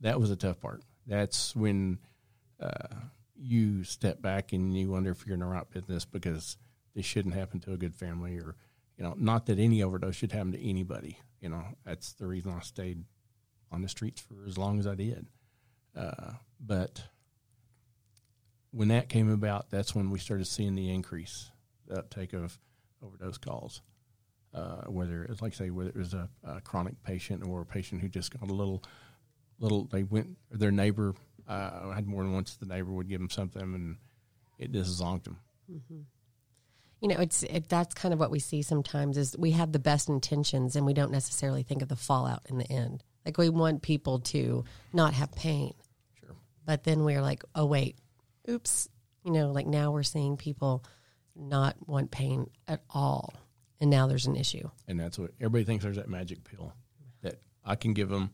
[0.00, 0.82] that was a tough part.
[1.06, 1.98] That's when
[2.60, 2.94] uh,
[3.36, 6.56] you step back and you wonder if you're in the right business because
[6.94, 8.54] this shouldn't happen to a good family or
[8.96, 12.52] you know not that any overdose should happen to anybody you know that's the reason
[12.52, 13.02] i stayed
[13.72, 15.26] on the streets for as long as i did
[15.96, 17.02] uh, but
[18.70, 21.50] when that came about that's when we started seeing the increase
[21.88, 22.58] the uptake of
[23.02, 23.82] overdose calls
[24.54, 27.66] uh, whether it's like I say whether it was a, a, chronic patient or a
[27.66, 28.82] patient who just got a little
[29.58, 31.14] little they went their neighbor
[31.48, 33.96] uh, had more than once the neighbor would give them something and
[34.58, 35.38] it just zonked them.
[35.70, 36.00] Mm-hmm.
[37.00, 39.80] You know, it's it, that's kind of what we see sometimes is we have the
[39.80, 43.02] best intentions and we don't necessarily think of the fallout in the end.
[43.24, 45.74] Like we want people to not have pain.
[46.20, 46.34] Sure.
[46.64, 47.96] But then we're like, oh wait,
[48.48, 48.88] oops.
[49.24, 50.84] You know, like now we're seeing people
[51.36, 53.34] not want pain at all,
[53.80, 54.68] and now there's an issue.
[54.88, 55.84] And that's what everybody thinks.
[55.84, 56.72] There's that magic pill
[57.22, 58.30] that I can give them,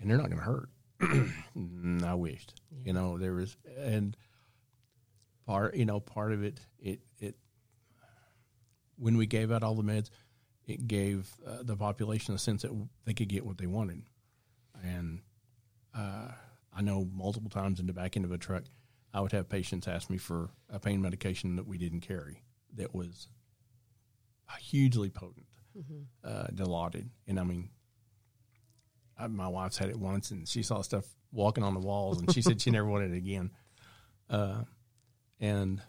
[0.00, 0.68] and they're not going to hurt.
[2.04, 2.78] I wished, yeah.
[2.86, 4.16] you know, there was, and
[5.46, 7.36] part, you know, part of it, it, it,
[8.96, 10.10] when we gave out all the meds,
[10.66, 12.70] it gave uh, the population a sense that
[13.04, 14.02] they could get what they wanted.
[14.82, 15.20] And
[15.96, 16.28] uh,
[16.74, 18.64] I know multiple times in the back end of a truck,
[19.14, 22.42] I would have patients ask me for a pain medication that we didn't carry
[22.74, 23.28] that was
[24.58, 26.02] hugely potent, mm-hmm.
[26.24, 27.08] uh, dilaudid.
[27.26, 27.70] And I mean,
[29.18, 32.32] I, my wife's had it once, and she saw stuff walking on the walls, and
[32.32, 33.50] she said she never wanted it again.
[34.28, 34.62] Uh,
[35.40, 35.82] and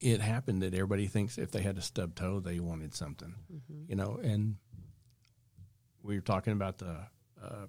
[0.00, 3.88] it happened that everybody thinks if they had a stub toe, they wanted something, mm-hmm.
[3.88, 4.18] you know.
[4.22, 4.56] And
[6.02, 7.06] we were talking about the
[7.42, 7.66] uh,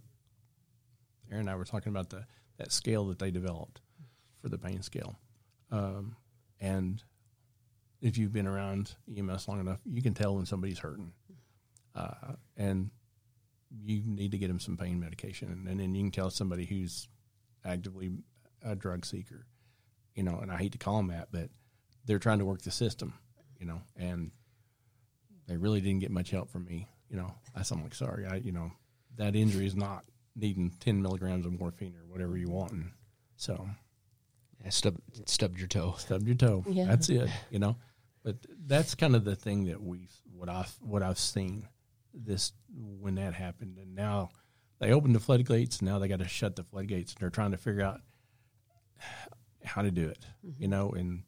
[1.32, 2.26] Aaron and I were talking about the
[2.58, 3.82] that scale that they developed
[4.42, 5.16] for the pain scale,
[5.72, 6.16] um,
[6.60, 7.04] and
[8.02, 11.14] if you've been around EMS long enough, you can tell when somebody's hurting.
[11.96, 12.90] Uh, and
[13.82, 17.08] you need to get them some pain medication, and then you can tell somebody who's
[17.66, 18.12] actively
[18.64, 19.46] a drug seeker,
[20.16, 20.38] you know.
[20.40, 21.50] And I hate to call them that, but
[22.06, 23.14] they're trying to work the system,
[23.60, 24.32] you know, and
[25.48, 27.34] they really didn't get much help from me, you know.
[27.56, 28.72] I am like, sorry, I, you know,
[29.18, 32.92] that injury is not needing ten milligrams of morphine or whatever you want, and
[33.36, 33.68] so.
[34.64, 34.96] Yeah, stub,
[35.26, 35.96] stubbed your toe.
[35.98, 36.64] Stubbed your toe.
[36.70, 36.86] Yeah.
[36.86, 37.76] That's it, you know.
[38.24, 41.68] But that's kind of the thing that we what I what I've seen
[42.14, 44.30] this when that happened, and now
[44.80, 45.82] they opened the floodgates.
[45.82, 48.00] Now they got to shut the floodgates, and they're trying to figure out
[49.66, 50.26] how to do it.
[50.46, 50.62] Mm-hmm.
[50.62, 51.24] You know, and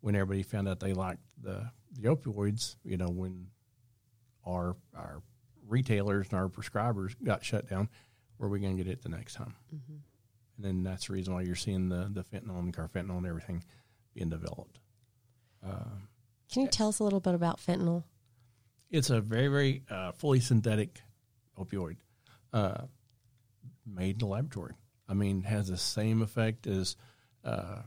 [0.00, 3.48] when everybody found out they liked the the opioids, you know, when
[4.46, 5.22] our our
[5.72, 7.88] retailers and our prescribers got shut down,
[8.36, 9.54] where are we going to get it the next time?
[9.74, 9.96] Mm-hmm.
[10.56, 13.64] And then that's the reason why you're seeing the the fentanyl and carfentanil and everything
[14.14, 14.78] being developed.
[15.66, 15.96] Uh,
[16.52, 18.04] Can you tell us a little bit about fentanyl?
[18.90, 21.00] It's a very, very uh, fully synthetic
[21.58, 21.96] opioid
[22.52, 22.82] uh,
[23.86, 24.74] made in the laboratory.
[25.08, 26.96] I mean, has the same effect as
[27.44, 27.82] uh,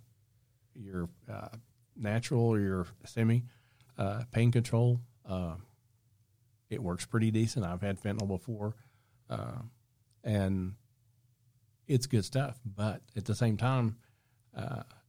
[0.73, 1.49] your uh,
[1.95, 3.43] natural or your semi
[3.97, 4.99] uh, pain control.
[6.71, 7.65] Uh, it works pretty decent.
[7.65, 8.75] I've had fentanyl before,
[10.23, 10.73] and
[11.87, 12.59] it's good stuff.
[12.65, 13.97] But at the same time,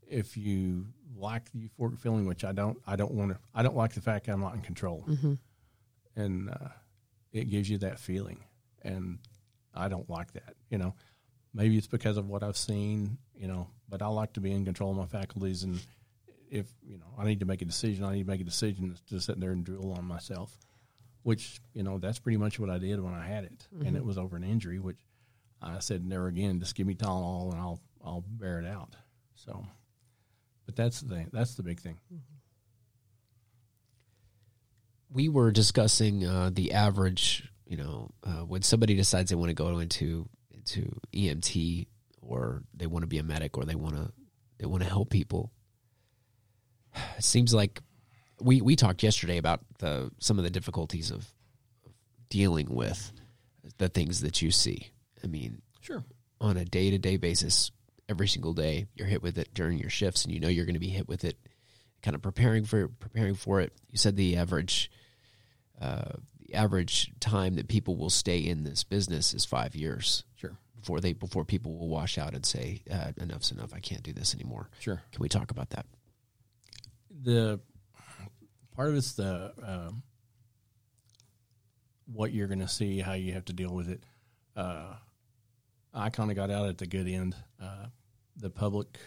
[0.09, 3.39] if you like the euphoric feeling, which I don't, I don't want to.
[3.55, 5.05] I don't like the fact I'm not in control.
[5.09, 5.35] Mm-hmm
[6.17, 6.69] and uh,
[7.33, 8.41] it gives you that feeling.
[8.83, 9.19] And
[9.75, 10.55] I don't like that.
[10.71, 10.95] You know,
[11.55, 13.19] maybe it's because of what I've seen.
[13.37, 15.79] You know, but I like to be in control of my faculties, and
[16.51, 18.97] if you know I need to make a decision, I need to make a decision
[19.11, 20.57] to sit there and drill on myself.
[21.27, 23.87] Which you know that's pretty much what I did when I had it, mm-hmm.
[23.87, 24.79] and it was over an injury.
[24.79, 25.01] Which
[25.61, 26.61] I said never again.
[26.61, 28.95] Just give me Tylenol, and I'll I'll bear it out.
[29.35, 29.67] So,
[30.67, 31.31] but that's the thing.
[31.33, 31.99] That's the big thing.
[32.13, 32.37] Mm-hmm
[35.11, 37.51] we were discussing uh, the average.
[37.67, 41.87] You know, uh, when somebody decides they want to go into into EMT
[42.23, 44.13] or they want to be a medic or they want to
[44.59, 45.53] they want to help people.
[47.19, 47.81] It seems like
[48.41, 51.27] we we talked yesterday about the some of the difficulties of,
[51.87, 51.93] of
[52.29, 53.13] dealing with
[53.79, 54.91] the things that you see.
[55.25, 56.05] I mean, Sure.
[56.41, 57.71] on a day to day basis,
[58.09, 60.75] every single day, you're hit with it during your shifts, and you know you're going
[60.75, 61.37] to be hit with it.
[62.03, 63.73] Kind of preparing for preparing for it.
[63.91, 64.91] You said the average,
[65.81, 70.57] uh, the average time that people will stay in this business is five years Sure.
[70.79, 73.73] before they before people will wash out and say uh, enough's enough.
[73.75, 74.69] I can't do this anymore.
[74.79, 75.03] Sure.
[75.11, 75.87] Can we talk about that?
[77.23, 77.59] the
[78.77, 80.03] part of it's the um,
[82.13, 84.03] what you're going to see, how you have to deal with it.
[84.55, 84.95] Uh,
[85.93, 87.35] I kind of got out at the good end.
[87.61, 87.87] Uh,
[88.37, 88.99] the public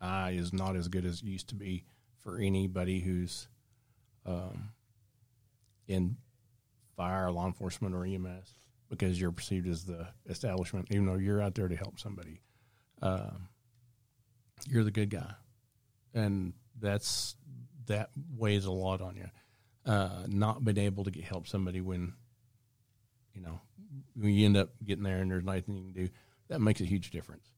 [0.00, 1.84] eye is not as good as it used to be
[2.20, 3.48] for anybody who's
[4.26, 4.70] um,
[5.86, 6.16] in
[6.96, 8.54] fire, law enforcement, or EMS
[8.88, 12.40] because you're perceived as the establishment, even though you're out there to help somebody.
[13.02, 13.48] Um,
[14.66, 15.32] you're the good guy,
[16.12, 17.36] and that's
[17.90, 19.26] that weighs a lot on you.
[19.84, 22.12] Uh, not being able to get help somebody when
[23.34, 23.60] you know
[24.14, 26.08] when you end up getting there and there's nothing you can do,
[26.48, 27.50] that makes a huge difference,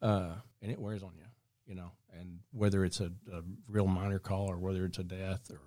[0.00, 1.24] uh, and it wears on you.
[1.66, 5.50] You know, and whether it's a, a real minor call or whether it's a death
[5.50, 5.60] or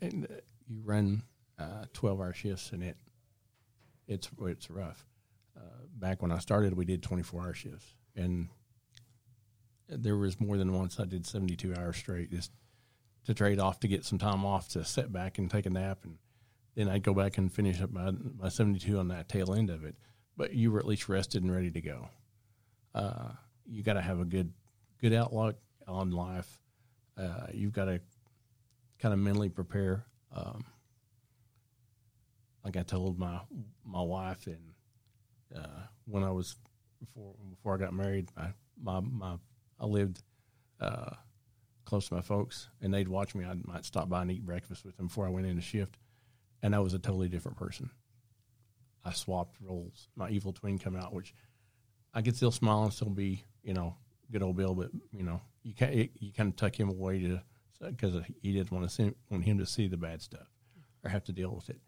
[0.00, 0.34] and uh,
[0.66, 1.22] you run
[1.58, 2.96] uh, twelve hour shifts and it
[4.06, 5.04] it's it's rough.
[5.56, 8.48] Uh, back when I started, we did twenty four hour shifts, and
[9.88, 12.50] there was more than once I did seventy two hours straight just
[13.28, 15.98] to trade off to get some time off to sit back and take a nap,
[16.04, 16.16] and
[16.74, 19.68] then I'd go back and finish up my my seventy two on that tail end
[19.68, 19.96] of it.
[20.34, 22.08] But you were at least rested and ready to go.
[22.94, 23.32] Uh,
[23.66, 24.54] you got to have a good
[24.98, 26.58] good outlook on life.
[27.18, 28.00] Uh, you've got to
[28.98, 30.06] kind of mentally prepare.
[30.34, 30.64] Um,
[32.64, 33.40] like I told my
[33.84, 34.72] my wife, and
[35.54, 36.56] uh, when I was
[36.98, 39.36] before before I got married, my my, my
[39.78, 40.22] I lived
[40.80, 41.10] uh,
[41.88, 43.46] close to my folks, and they'd watch me.
[43.46, 45.96] I might stop by and eat breakfast with them before I went into shift,
[46.62, 47.90] and I was a totally different person.
[49.04, 50.08] I swapped roles.
[50.14, 51.34] My evil twin come out, which
[52.12, 53.96] I could still smile and still be, you know,
[54.30, 57.40] good old Bill, but you know, you can you kind of tuck him away to
[57.80, 60.46] because he didn't want to see want him to see the bad stuff
[61.02, 61.80] or have to deal with it,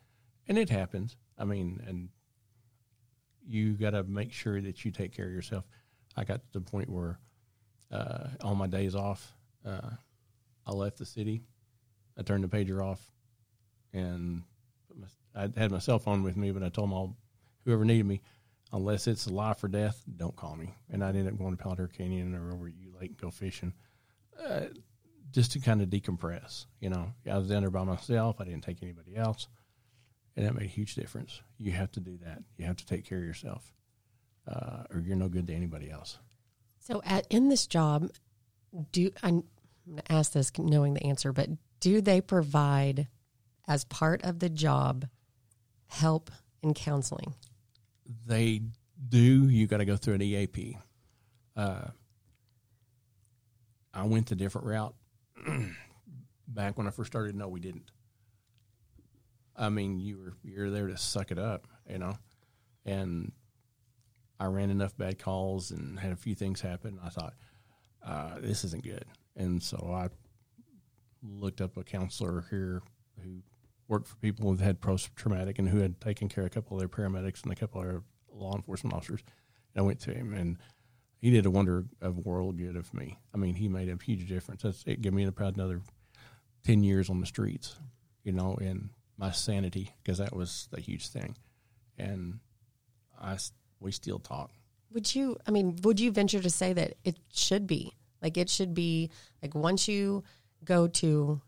[0.48, 1.16] and it happens.
[1.36, 2.08] I mean, and
[3.46, 5.64] you got to make sure that you take care of yourself.
[6.16, 7.18] I got to the point where
[7.92, 9.34] uh, on my days off,
[9.64, 9.90] uh,
[10.66, 11.42] I left the city.
[12.18, 13.00] I turned the pager off,
[13.92, 14.42] and
[14.94, 17.16] my, I had my cell phone with me, but I told them all,
[17.64, 18.20] whoever needed me,
[18.72, 20.74] unless it's life or death, don't call me.
[20.90, 23.72] And I'd end up going to Powder Canyon or over Ute Lake and go fishing,
[24.44, 24.66] uh,
[25.30, 26.66] just to kind of decompress.
[26.80, 28.40] You know, I was down there by myself.
[28.40, 29.48] I didn't take anybody else,
[30.36, 31.40] and that made a huge difference.
[31.58, 32.42] You have to do that.
[32.56, 33.72] You have to take care of yourself,
[34.48, 36.18] uh, or you're no good to anybody else.
[36.80, 38.10] So, at, in this job,
[38.92, 39.44] do I'm
[39.86, 41.48] going to ask this knowing the answer, but
[41.80, 43.08] do they provide,
[43.66, 45.06] as part of the job,
[45.88, 46.30] help
[46.62, 47.34] in counseling?
[48.26, 48.62] They
[49.08, 49.48] do.
[49.48, 50.78] You got to go through an EAP.
[51.56, 51.88] Uh,
[53.92, 54.94] I went the different route
[56.48, 57.34] back when I first started.
[57.34, 57.90] No, we didn't.
[59.56, 62.16] I mean, you were you're there to suck it up, you know,
[62.84, 63.32] and
[64.38, 66.98] I ran enough bad calls and had a few things happen.
[67.04, 67.34] I thought
[68.04, 69.04] uh, this isn't good,
[69.36, 70.08] and so I
[71.22, 72.82] looked up a counselor here
[73.22, 73.42] who
[73.88, 76.76] worked for people who've had post traumatic and who had taken care of a couple
[76.76, 79.20] of their paramedics and a couple of their law enforcement officers.
[79.74, 80.56] And I went to him, and
[81.18, 83.18] he did a wonder of world good of me.
[83.34, 84.62] I mean, he made a huge difference.
[84.62, 85.82] That's, it gave me about another
[86.64, 87.76] ten years on the streets,
[88.24, 91.36] you know, and my sanity because that was a huge thing.
[91.98, 92.40] And
[93.20, 93.36] I
[93.80, 94.50] we still talk.
[94.92, 97.94] Would you, I mean, would you venture to say that it should be?
[98.20, 99.10] Like, it should be,
[99.42, 100.24] like, once you
[100.64, 101.40] go to,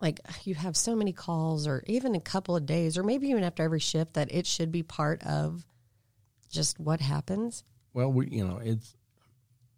[0.00, 3.44] like, you have so many calls or even a couple of days or maybe even
[3.44, 5.64] after every shift that it should be part of
[6.50, 7.64] just what happens?
[7.94, 8.96] Well, we, you know, it's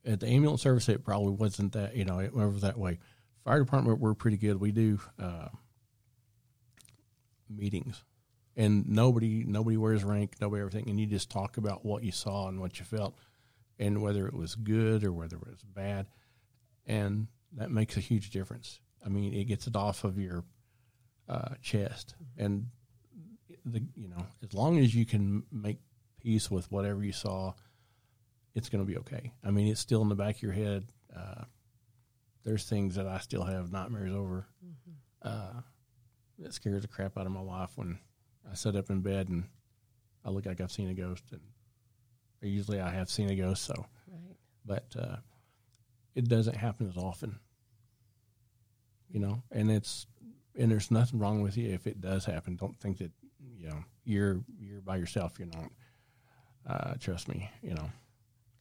[0.05, 2.99] at the ambulance service, it probably wasn't that, you know, it was that way.
[3.45, 4.59] Fire department, we're pretty good.
[4.61, 5.49] We do uh,
[7.49, 8.03] meetings
[8.59, 12.48] and nobody nobody wears rank, nobody everything, and you just talk about what you saw
[12.48, 13.16] and what you felt,
[13.78, 16.06] and whether it was good or whether it was bad,
[16.84, 18.80] and that makes a huge difference.
[19.06, 20.44] I mean, it gets it off of your
[21.28, 22.66] uh, chest, and
[23.64, 25.78] the you know as long as you can make
[26.20, 27.54] peace with whatever you saw,
[28.56, 29.32] it's going to be okay.
[29.44, 30.84] I mean, it's still in the back of your head.
[31.16, 31.44] Uh,
[32.44, 34.48] there's things that I still have nightmares over.
[34.64, 35.28] Mm-hmm.
[35.28, 35.61] Uh,
[36.40, 37.98] that scares the crap out of my wife when
[38.51, 39.44] I sit up in bed and
[40.24, 41.40] I look like I've seen a ghost, and
[42.40, 43.64] usually I have seen a ghost.
[43.64, 43.74] So,
[44.11, 44.36] right.
[44.64, 45.16] but uh,
[46.14, 47.38] it doesn't happen as often.
[49.11, 50.07] you know, and it's
[50.57, 52.57] and there's nothing wrong with you if it does happen.
[52.57, 53.12] Don't think that
[53.57, 55.38] you know you're you're by yourself.
[55.38, 55.70] You're not.
[56.66, 57.90] Uh, trust me, you know,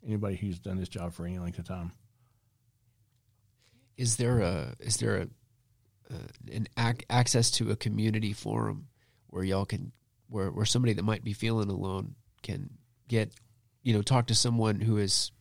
[0.06, 1.92] anybody who's done this job for any length of time.
[3.98, 5.22] Is there a is there a
[6.14, 8.88] uh, an ac- access to a community forum
[9.30, 9.92] where y'all can
[10.30, 12.70] where where somebody that might be feeling alone can
[13.08, 13.34] get
[13.84, 15.32] you know talk to someone who is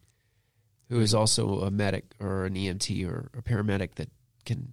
[0.88, 4.10] who is also a medic or an EMT or a paramedic that
[4.44, 4.72] can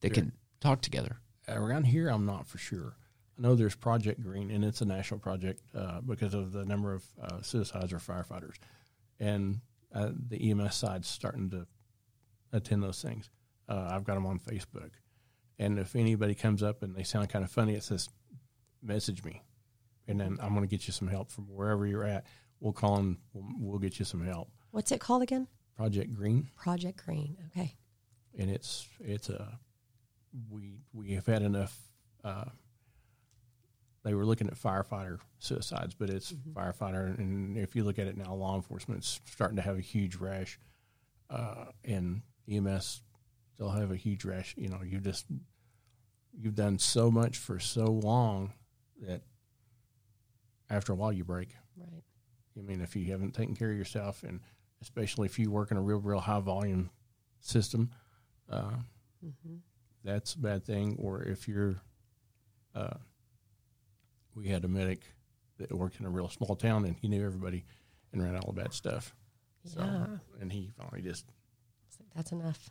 [0.00, 1.18] that can talk together.
[1.48, 2.96] Around here, I'm not for sure.
[3.38, 6.92] I know there's Project Green, and it's a national project uh, because of the number
[6.94, 8.56] of uh, suicides or firefighters,
[9.18, 9.60] and
[9.94, 11.66] uh, the EMS side's starting to
[12.52, 13.30] attend those things.
[13.68, 14.90] Uh, I've got them on Facebook,
[15.58, 18.08] and if anybody comes up and they sound kind of funny, it says,
[18.82, 19.42] "Message me,"
[20.06, 22.24] and then I'm going to get you some help from wherever you're at.
[22.60, 24.50] We'll call and we'll, we'll get you some help.
[24.70, 25.46] What's it called again?
[25.76, 27.36] Project Green, Project Green.
[27.48, 27.76] Okay.
[28.36, 29.58] and it's it's a
[30.50, 31.76] we we have had enough.
[32.24, 32.44] Uh,
[34.04, 38.16] they were looking at firefighter suicides, but it's firefighter, and if you look at it
[38.16, 40.58] now, law enforcement is starting to have a huge rash,
[41.30, 43.02] uh, and EMS
[43.54, 44.54] still have a huge rash.
[44.56, 45.26] You know, you just
[46.32, 48.52] you've done so much for so long
[49.06, 49.22] that
[50.70, 51.50] after a while you break.
[51.76, 52.02] Right.
[52.58, 54.40] I mean, if you haven't taken care of yourself, and
[54.82, 56.90] especially if you work in a real, real high volume
[57.40, 57.90] system,
[58.50, 58.72] uh,
[60.04, 60.96] that's a bad thing.
[60.98, 61.76] Or if you're,
[62.74, 62.96] uh,
[64.34, 65.02] we had a medic
[65.58, 67.64] that worked in a real small town, and he knew everybody
[68.12, 69.14] and ran all the bad stuff.
[69.64, 70.18] So, Yeah.
[70.40, 71.26] and he finally just
[72.00, 72.70] like, That's enough.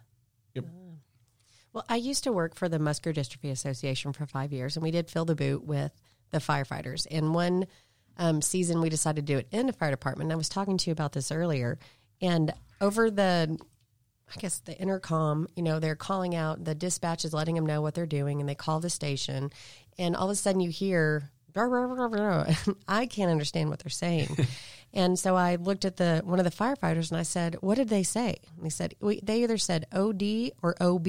[0.55, 0.65] Yep.
[0.67, 0.95] Ah.
[1.73, 4.89] Well, I used to work for the Muscular Dystrophy Association for five years, and we
[4.91, 5.91] did fill the boot with
[6.31, 7.07] the firefighters.
[7.09, 7.67] And one
[8.17, 10.27] um, season, we decided to do it in the fire department.
[10.27, 11.77] And I was talking to you about this earlier.
[12.21, 13.57] And over the,
[14.35, 17.81] I guess, the intercom, you know, they're calling out, the dispatch is letting them know
[17.81, 19.51] what they're doing, and they call the station.
[19.97, 21.31] And all of a sudden, you hear,
[22.87, 24.37] I can't understand what they're saying.
[24.93, 27.89] And so I looked at the one of the firefighters and I said, "What did
[27.89, 31.07] they say?" And he said, we, "They either said OD or OB."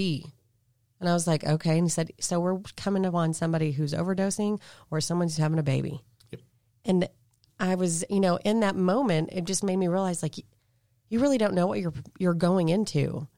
[1.00, 4.60] And I was like, "Okay." And he said, "So we're coming upon somebody who's overdosing
[4.90, 6.40] or someone who's having a baby." Yep.
[6.84, 7.08] And
[7.60, 10.36] I was, you know, in that moment, it just made me realize, like,
[11.08, 13.28] you really don't know what you're you're going into.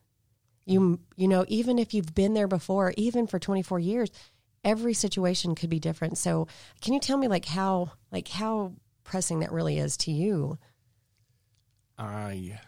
[0.65, 4.11] You you know, even if you've been there before, even for 24 years,
[4.63, 6.17] every situation could be different.
[6.17, 6.47] So,
[6.81, 10.57] can you tell me, like, how like how pressing that really is to you?
[11.97, 12.59] I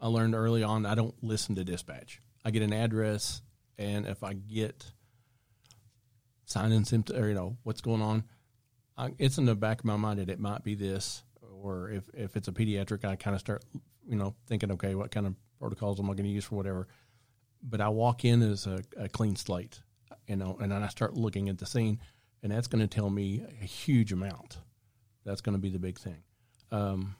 [0.00, 2.20] I learned early on I don't listen to dispatch.
[2.44, 3.42] I get an address,
[3.78, 4.84] and if I get
[6.44, 8.24] sign and symptoms or you know what's going on,
[8.96, 11.22] I, it's in the back of my mind that it might be this,
[11.62, 13.64] or if if it's a pediatric, I kind of start
[14.08, 16.88] you know thinking, okay, what kind of protocols am I going to use for whatever.
[17.62, 19.80] But I walk in as a, a clean slate,
[20.28, 22.00] you know, and then I start looking at the scene,
[22.42, 24.58] and that's going to tell me a huge amount.
[25.24, 26.22] That's going to be the big thing.
[26.70, 27.16] Um,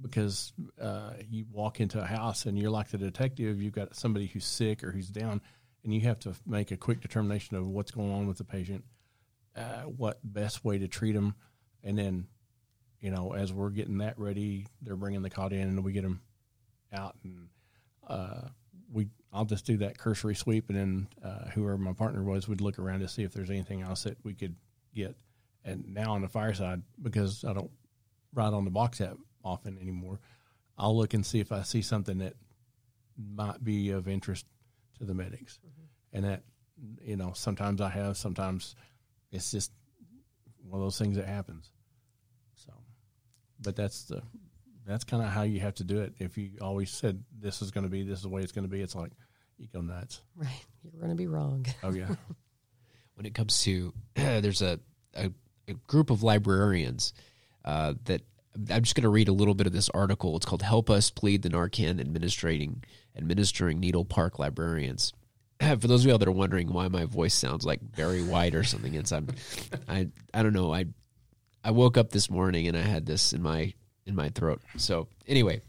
[0.00, 4.26] because uh, you walk into a house and you're like the detective, you've got somebody
[4.26, 5.40] who's sick or who's down,
[5.84, 8.84] and you have to make a quick determination of what's going on with the patient,
[9.56, 11.34] uh, what best way to treat them,
[11.82, 12.26] and then,
[13.00, 16.02] you know, as we're getting that ready, they're bringing the cot in and we get
[16.02, 16.20] them
[16.92, 17.48] out, and
[18.06, 18.48] uh,
[18.92, 22.60] we I'll just do that cursory sweep, and then uh, whoever my partner was would
[22.60, 24.56] look around to see if there's anything else that we could
[24.94, 25.14] get.
[25.64, 27.70] And now on the fireside, because I don't
[28.32, 29.14] ride on the box that
[29.46, 30.20] often anymore,
[30.76, 32.34] I'll look and see if I see something that
[33.16, 34.44] might be of interest
[34.98, 35.58] to the medics.
[36.12, 36.42] And that,
[37.00, 38.74] you know, sometimes I have, sometimes
[39.32, 39.72] it's just
[40.68, 41.70] one of those things that happens.
[42.54, 42.72] So,
[43.60, 44.22] but that's the,
[44.86, 46.14] that's kind of how you have to do it.
[46.18, 48.64] If you always said this is going to be, this is the way it's going
[48.66, 49.12] to be, it's like
[49.58, 50.22] you go nuts.
[50.36, 51.66] Right, you're going to be wrong.
[51.82, 52.08] Oh yeah,
[53.14, 54.78] when it comes to there's a,
[55.14, 55.32] a,
[55.66, 57.12] a group of librarians
[57.64, 58.22] uh, that
[58.70, 60.36] I'm just going to read a little bit of this article.
[60.36, 62.82] It's called "Help Us Plead the Narcan Administrating
[63.16, 65.12] Administering Needle Park Librarians."
[65.60, 68.64] For those of you that are wondering why my voice sounds like Barry White or
[68.64, 69.28] something, it's I'm,
[69.88, 70.72] I I don't know.
[70.72, 70.86] I
[71.64, 73.72] I woke up this morning and I had this in my
[74.06, 74.62] in my throat.
[74.76, 75.60] So anyway,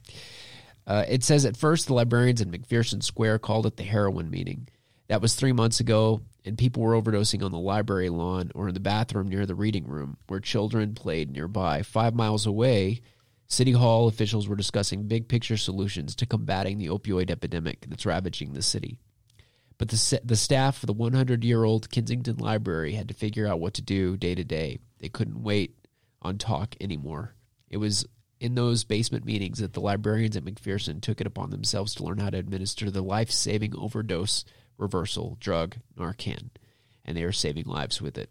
[0.86, 4.68] uh, it says at first the librarians in McPherson Square called it the heroin meeting.
[5.08, 8.74] That was three months ago, and people were overdosing on the library lawn or in
[8.74, 11.84] the bathroom near the reading room, where children played nearby.
[11.84, 13.02] Five miles away,
[13.48, 18.54] City Hall officials were discussing big picture solutions to combating the opioid epidemic that's ravaging
[18.54, 19.00] the city.
[19.78, 23.60] But the, the staff of the 100 year old Kensington Library had to figure out
[23.60, 24.80] what to do day to day.
[25.00, 25.78] They couldn't wait
[26.22, 27.36] on talk anymore.
[27.70, 28.06] It was
[28.40, 32.20] in those basement meetings that the librarians at McPherson took it upon themselves to learn
[32.20, 34.46] how to administer the life saving overdose
[34.78, 36.50] reversal drug Narcan,
[37.06, 38.30] and they are saving lives with it.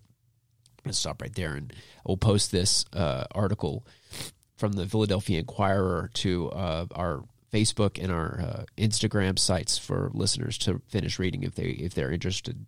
[0.84, 1.72] Gonna stop right there, and
[2.04, 3.86] we'll post this uh, article
[4.56, 10.58] from the Philadelphia Inquirer to uh, our Facebook and our uh, Instagram sites for listeners
[10.58, 12.66] to finish reading if they if they're interested.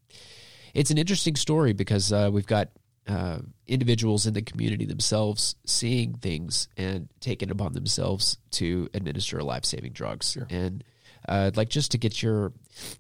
[0.74, 2.68] It's an interesting story because uh, we've got
[3.09, 9.64] uh, individuals in the community themselves seeing things and taking upon themselves to administer life
[9.64, 10.37] saving drugs.
[10.51, 10.87] And uh,
[11.27, 12.53] I'd like just to get your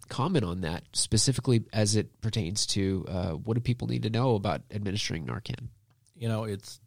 [0.08, 4.34] comment on that, specifically as it pertains to uh, what do people need to know
[4.34, 5.68] about administering Narcan?
[6.16, 6.80] You know, it's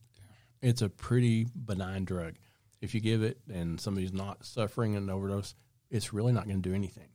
[0.62, 2.36] it's a pretty benign drug.
[2.82, 5.56] If you give it and somebody's not suffering an overdose,
[5.90, 7.10] it's really not going to do anything.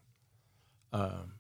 [0.93, 1.33] Um,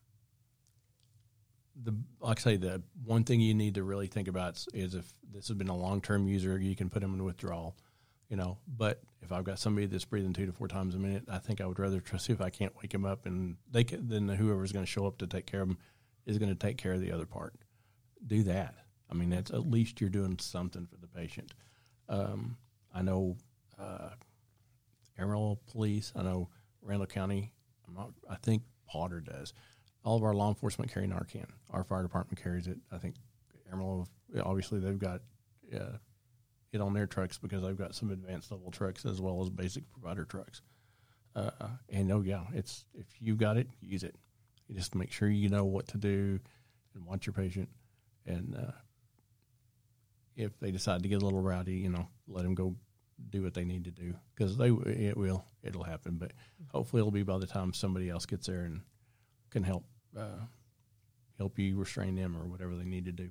[1.83, 5.12] the like I say, the one thing you need to really think about is if
[5.31, 7.77] this has been a long term user, you can put them in withdrawal.
[8.29, 11.24] You know, but if I've got somebody that's breathing two to four times a minute,
[11.31, 13.85] I think I would rather trust see if I can't wake them up and they
[13.85, 15.79] can, then whoever's going to show up to take care of them
[16.27, 17.55] is going to take care of the other part.
[18.27, 18.74] Do that.
[19.11, 21.53] I mean, that's at least you're doing something for the patient.
[22.09, 22.57] Um,
[22.93, 23.37] I know
[23.79, 24.11] uh,
[25.18, 26.12] Amarillo Police.
[26.16, 26.49] I know
[26.83, 27.53] Randall County.
[27.95, 29.53] Not, I think Potter does.
[30.05, 31.47] All of our law enforcement carry Narcan.
[31.70, 32.79] Our fire department carries it.
[32.91, 33.14] I think
[33.72, 34.07] Amarillo,
[34.43, 35.20] obviously, they've got
[35.74, 35.99] uh,
[36.77, 39.91] it on their trucks because I've got some advanced level trucks as well as basic
[39.91, 40.62] provider trucks.
[41.35, 41.51] Uh,
[41.91, 44.14] and oh yeah, it's if you got it, use it.
[44.68, 46.39] You just make sure you know what to do
[46.95, 47.68] and watch your patient.
[48.24, 48.72] And uh,
[50.37, 52.74] if they decide to get a little rowdy, you know, let them go
[53.31, 56.16] do what they need to do because they it will it'll happen.
[56.16, 56.33] But
[56.68, 58.81] hopefully, it'll be by the time somebody else gets there and
[59.51, 59.85] can help
[60.16, 60.45] uh,
[61.39, 63.31] help you restrain them or whatever they need to do.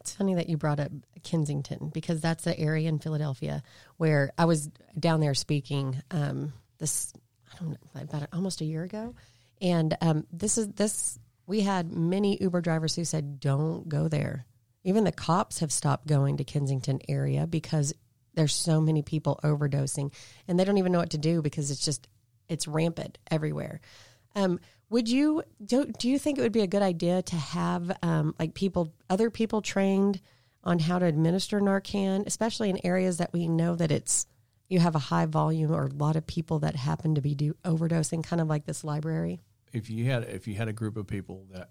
[0.00, 0.90] It's funny that you brought up
[1.22, 3.62] Kensington because that's the area in Philadelphia
[3.96, 4.68] where I was
[4.98, 7.12] down there speaking um, this
[7.52, 9.14] I don't know about almost a year ago,
[9.60, 14.46] and um, this is this we had many Uber drivers who said don't go there.
[14.84, 17.92] Even the cops have stopped going to Kensington area because
[18.34, 20.12] there's so many people overdosing
[20.46, 22.06] and they don't even know what to do because it's just
[22.48, 23.80] it's rampant everywhere.
[24.36, 24.60] Um,
[24.90, 28.34] would you do, do you think it would be a good idea to have um,
[28.38, 30.20] like people other people trained
[30.64, 34.26] on how to administer Narcan, especially in areas that we know that it's
[34.68, 37.54] you have a high volume or a lot of people that happen to be do,
[37.64, 39.40] overdosing, kind of like this library?
[39.72, 41.70] If you had if you had a group of people that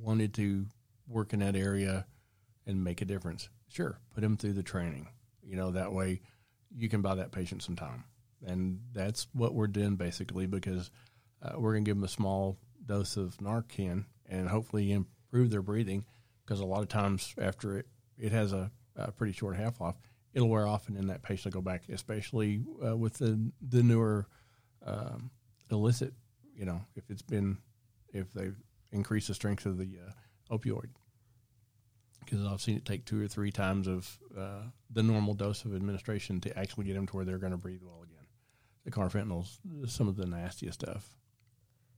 [0.00, 0.66] wanted to
[1.08, 2.06] work in that area
[2.66, 5.08] and make a difference, sure, put them through the training.
[5.42, 6.20] You know that way
[6.72, 8.04] you can buy that patient some time
[8.46, 10.90] and that's what we're doing basically because
[11.42, 15.62] uh, we're going to give them a small dose of Narcan and hopefully improve their
[15.62, 16.04] breathing
[16.44, 17.86] because a lot of times after it
[18.18, 19.94] it has a, a pretty short half life,
[20.34, 23.82] it'll wear off and then that patient will go back, especially uh, with the the
[23.82, 24.26] newer
[24.84, 25.30] um,
[25.70, 26.12] illicit.
[26.54, 27.58] You know, if it's been
[28.12, 28.56] if they've
[28.92, 30.90] increased the strength of the uh, opioid
[32.24, 35.74] because I've seen it take two or three times of uh, the normal dose of
[35.74, 38.09] administration to actually get them to where they're going to breathe well again
[38.84, 41.16] the carfentanil's some of the nastiest stuff.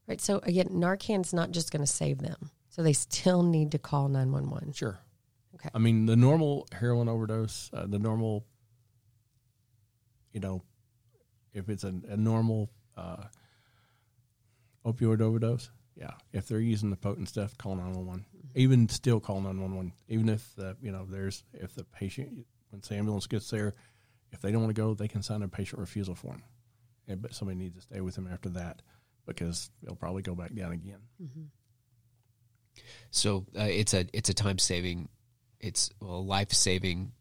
[0.07, 0.19] Right.
[0.19, 2.51] So again, Narcan's not just going to save them.
[2.69, 4.73] So they still need to call 911.
[4.73, 4.99] Sure.
[5.55, 5.69] Okay.
[5.73, 8.45] I mean, the normal heroin overdose, uh, the normal,
[10.31, 10.63] you know,
[11.53, 13.23] if it's a, a normal uh,
[14.85, 16.11] opioid overdose, yeah.
[16.31, 18.25] If they're using the potent stuff, call 911.
[18.55, 19.93] Even still call 911.
[20.07, 23.73] Even if, the, you know, there's, if the patient, once the ambulance gets there,
[24.31, 26.41] if they don't want to go, they can sign a patient refusal form
[27.07, 28.81] but somebody needs to stay with him after that
[29.25, 30.99] because they'll probably go back down again.
[31.21, 31.43] Mm-hmm.
[33.11, 35.09] So uh, it's a it's a time saving,
[35.59, 37.11] it's well, life saving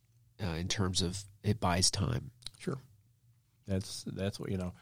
[0.43, 2.31] uh, in terms of it buys time.
[2.59, 2.79] Sure,
[3.67, 4.73] that's that's what you know.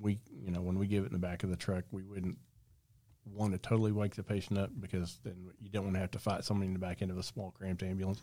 [0.00, 2.38] We you know when we give it in the back of the truck, we wouldn't
[3.24, 6.18] want to totally wake the patient up because then you don't want to have to
[6.18, 8.22] fight somebody in the back end of a small cramped ambulance.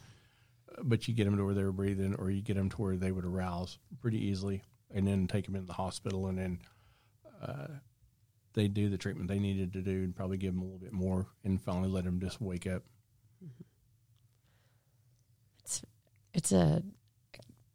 [0.84, 3.12] But you get them to where they're breathing, or you get them to where they
[3.12, 4.64] would arouse pretty easily
[4.94, 6.60] and then take them into the hospital, and then
[7.42, 7.68] uh,
[8.54, 10.94] they do the treatment they needed to do, and probably give them a little bit
[10.94, 12.84] more, and finally let them just wake up.
[15.64, 15.82] It's
[16.34, 16.84] it's a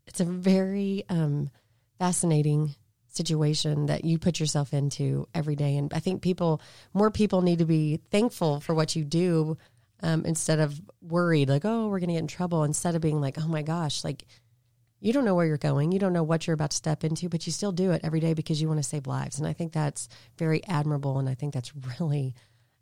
[0.07, 1.51] it's a very um,
[1.99, 2.75] fascinating
[3.09, 6.61] situation that you put yourself into every day, and I think people
[6.93, 9.57] more people need to be thankful for what you do.
[10.03, 13.23] Um, instead of worried, like, oh, we're going to get in trouble, instead of being
[13.23, 14.27] like, oh my gosh, like
[15.05, 15.93] you don't know where you're going.
[15.93, 18.21] You don't know what you're about to step into, but you still do it every
[18.21, 19.39] day because you want to save lives.
[19.39, 21.19] And I think that's very admirable.
[21.19, 22.35] And I think that's really,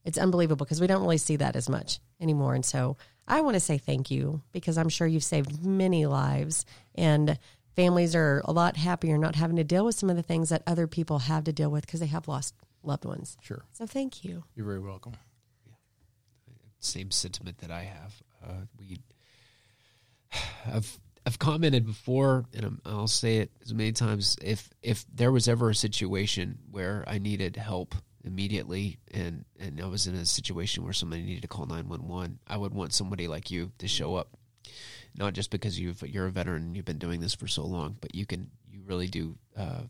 [0.04, 2.54] it's unbelievable because we don't really see that as much anymore.
[2.54, 2.96] And so
[3.26, 6.64] I want to say thank you because I'm sure you've saved many lives
[6.94, 7.36] and
[7.74, 10.62] families are a lot happier not having to deal with some of the things that
[10.64, 12.54] other people have to deal with because they have lost
[12.84, 13.36] loved ones.
[13.42, 13.64] Sure.
[13.72, 14.44] So thank you.
[14.54, 15.14] You're very welcome.
[16.78, 18.22] Same sentiment that I have.
[18.44, 19.00] Uh, we,
[20.72, 21.00] I've
[21.32, 24.36] I've commented before, and I'm, I'll say it as many times.
[24.42, 29.86] If if there was ever a situation where I needed help immediately, and and I
[29.86, 32.92] was in a situation where somebody needed to call nine one one, I would want
[32.92, 34.28] somebody like you to show up.
[35.16, 37.96] Not just because you've you're a veteran and you've been doing this for so long,
[38.02, 39.38] but you can you really do.
[39.56, 39.84] Uh,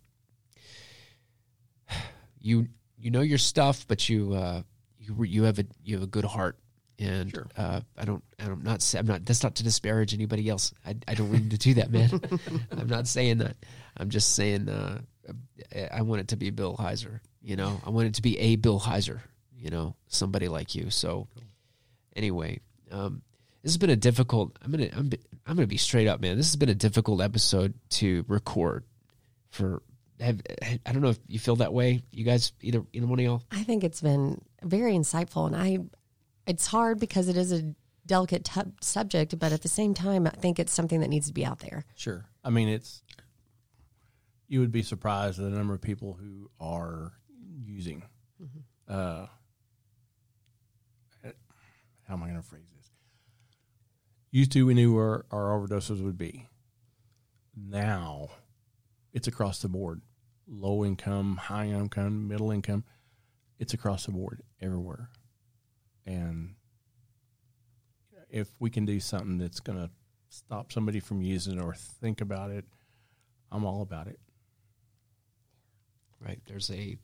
[2.40, 4.62] you you know your stuff, but you uh,
[4.97, 6.57] you you have a you have a good heart,
[6.99, 7.47] and Sure.
[7.57, 10.72] uh, I don't I'm not sa- I'm not that's not to disparage anybody else.
[10.86, 12.11] I I don't mean to do that, man.
[12.70, 13.57] I'm not saying that.
[13.97, 15.01] I'm just saying uh,
[15.93, 17.20] I want it to be Bill Heiser.
[17.43, 19.20] You know, I want it to be a Bill Heiser.
[19.57, 20.90] You know, somebody like you.
[20.90, 21.28] So
[22.16, 23.22] anyway, um,
[23.62, 24.59] this has been a difficult.
[24.62, 25.11] I'm gonna I'm
[25.47, 26.36] I'm gonna be straight up, man.
[26.36, 28.84] This has been a difficult episode to record.
[29.51, 29.82] For
[30.20, 30.40] have
[30.86, 32.03] I don't know if you feel that way.
[32.12, 33.43] You guys, either either one of y'all.
[33.51, 35.78] I think it's been very insightful, and I,
[36.47, 37.74] it's hard because it is a
[38.07, 41.32] delicate tu subject, but at the same time, I think it's something that needs to
[41.32, 41.84] be out there.
[41.95, 42.26] Sure.
[42.45, 43.03] I mean, it's
[44.49, 47.12] you would be surprised at the number of people who are
[47.64, 48.03] using.
[48.88, 49.26] Uh,
[52.12, 52.90] how am I going to phrase this?
[54.30, 56.49] Used to, we knew where our overdoses would be.
[57.57, 58.28] Now,
[59.12, 60.03] it's across the board.
[60.47, 62.84] Low income, high income, middle income.
[63.59, 65.09] It's across the board everywhere.
[66.07, 66.55] And
[68.30, 69.90] if we can do something that's going to
[70.30, 72.64] stop somebody from using it or think about it,
[73.50, 74.18] I'm all about it.
[76.20, 76.40] Right.
[76.46, 76.96] There's a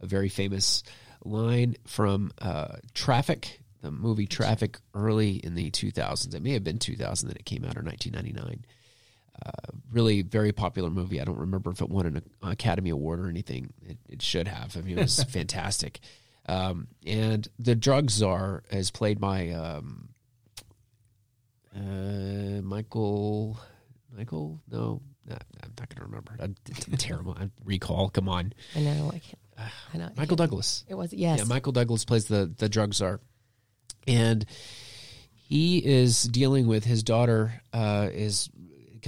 [0.00, 0.82] a very famous
[1.24, 6.34] line from uh, Traffic, the movie Traffic, early in the 2000s.
[6.34, 8.64] It may have been 2000 that it came out, or 1999.
[9.44, 9.50] Uh,
[9.92, 11.20] really very popular movie.
[11.20, 13.72] I don't remember if it won an Academy Award or anything.
[13.86, 14.76] It, it should have.
[14.76, 16.00] I mean, it was fantastic.
[16.48, 20.08] Um, and the drug czar has played by um,
[21.76, 23.58] uh, Michael.
[24.16, 24.60] Michael?
[24.70, 26.36] No, I'm not going to remember.
[26.40, 26.56] I'm,
[26.90, 27.36] I'm terrible.
[27.38, 28.08] I recall.
[28.08, 29.10] Come on, I know.
[29.12, 29.72] I can't.
[29.92, 30.10] I know.
[30.16, 30.84] Michael Douglas.
[30.88, 31.38] It was yes.
[31.38, 33.20] Yeah, Michael Douglas plays the the drug czar,
[34.06, 34.44] and
[35.34, 37.60] he is dealing with his daughter.
[37.72, 38.48] Uh, is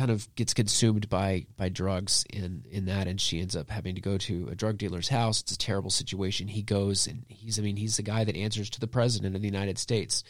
[0.01, 3.95] kind of gets consumed by by drugs in in that, and she ends up having
[3.97, 5.43] to go to a drug dealer's house.
[5.43, 6.49] It's a terrible situation.
[6.49, 9.43] He goes, and he's I mean he's the guy that answers to the president of
[9.43, 10.25] the United States,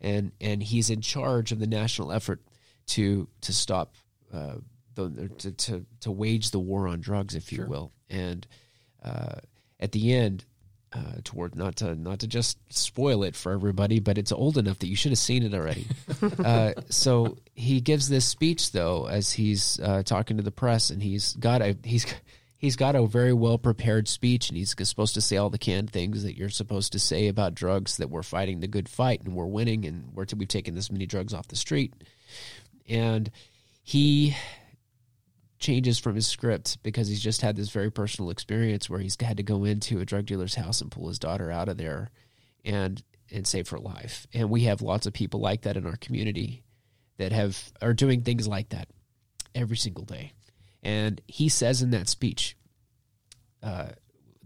[0.00, 2.40] and and he's in charge of the national effort
[2.88, 3.94] to to stop.
[4.32, 4.56] Uh,
[4.96, 7.68] the, to, to to wage the war on drugs, if you Sure.
[7.68, 8.46] will, and
[9.04, 9.36] uh,
[9.78, 10.44] at the end,
[10.94, 14.78] uh, toward not to not to just spoil it for everybody, but it's old enough
[14.78, 15.86] that you should have seen it already.
[16.44, 21.02] uh, so he gives this speech though as he's uh, talking to the press, and
[21.02, 22.06] he's got a he's
[22.58, 25.90] he's got a very well prepared speech, and he's supposed to say all the canned
[25.90, 29.34] things that you're supposed to say about drugs that we're fighting the good fight and
[29.34, 31.92] we're winning, and we're we've taken this many drugs off the street,
[32.88, 33.30] and
[33.82, 34.34] he
[35.58, 39.36] changes from his script because he's just had this very personal experience where he's had
[39.36, 42.10] to go into a drug dealer's house and pull his daughter out of there
[42.64, 43.02] and
[43.32, 44.26] and save her life.
[44.34, 46.62] And we have lots of people like that in our community
[47.18, 48.88] that have are doing things like that
[49.54, 50.32] every single day.
[50.82, 52.56] And he says in that speech,
[53.62, 53.90] uh,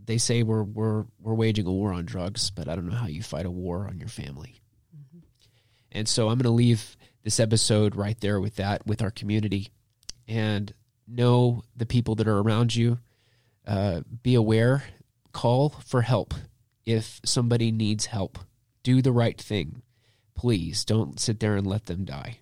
[0.04, 3.09] they say we're we're we're waging a war on drugs, but I don't know how
[3.09, 4.61] you fight a war on your family.
[5.90, 9.70] And so I'm going to leave this episode right there with that with our community
[10.28, 10.72] and
[11.09, 12.98] know the people that are around you.
[13.66, 14.84] Uh, be aware.
[15.32, 16.34] Call for help
[16.86, 18.38] if somebody needs help.
[18.82, 19.82] Do the right thing.
[20.34, 22.38] Please don't sit there and let them die.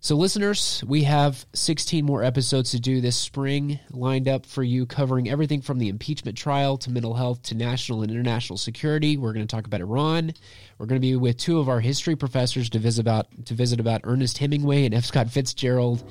[0.00, 4.86] So, listeners, we have 16 more episodes to do this spring lined up for you,
[4.86, 9.16] covering everything from the impeachment trial to mental health to national and international security.
[9.16, 10.32] We're going to talk about Iran.
[10.78, 13.80] We're going to be with two of our history professors to visit about to visit
[13.80, 15.06] about Ernest Hemingway and F.
[15.06, 16.04] Scott Fitzgerald.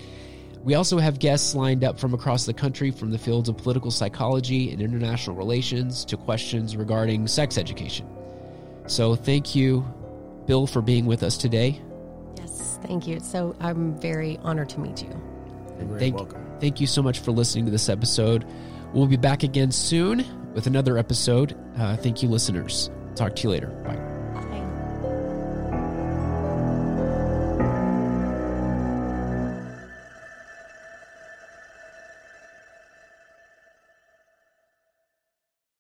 [0.66, 3.92] We also have guests lined up from across the country from the fields of political
[3.92, 8.10] psychology and international relations to questions regarding sex education.
[8.88, 9.86] So, thank you,
[10.48, 11.80] Bill, for being with us today.
[12.38, 13.20] Yes, thank you.
[13.20, 15.10] So I'm very honored to meet you.
[15.78, 16.44] You're very thank, welcome.
[16.60, 18.46] thank you so much for listening to this episode.
[18.92, 21.56] We'll be back again soon with another episode.
[21.78, 22.90] Uh, thank you, listeners.
[23.16, 23.68] Talk to you later.
[23.86, 24.15] Bye.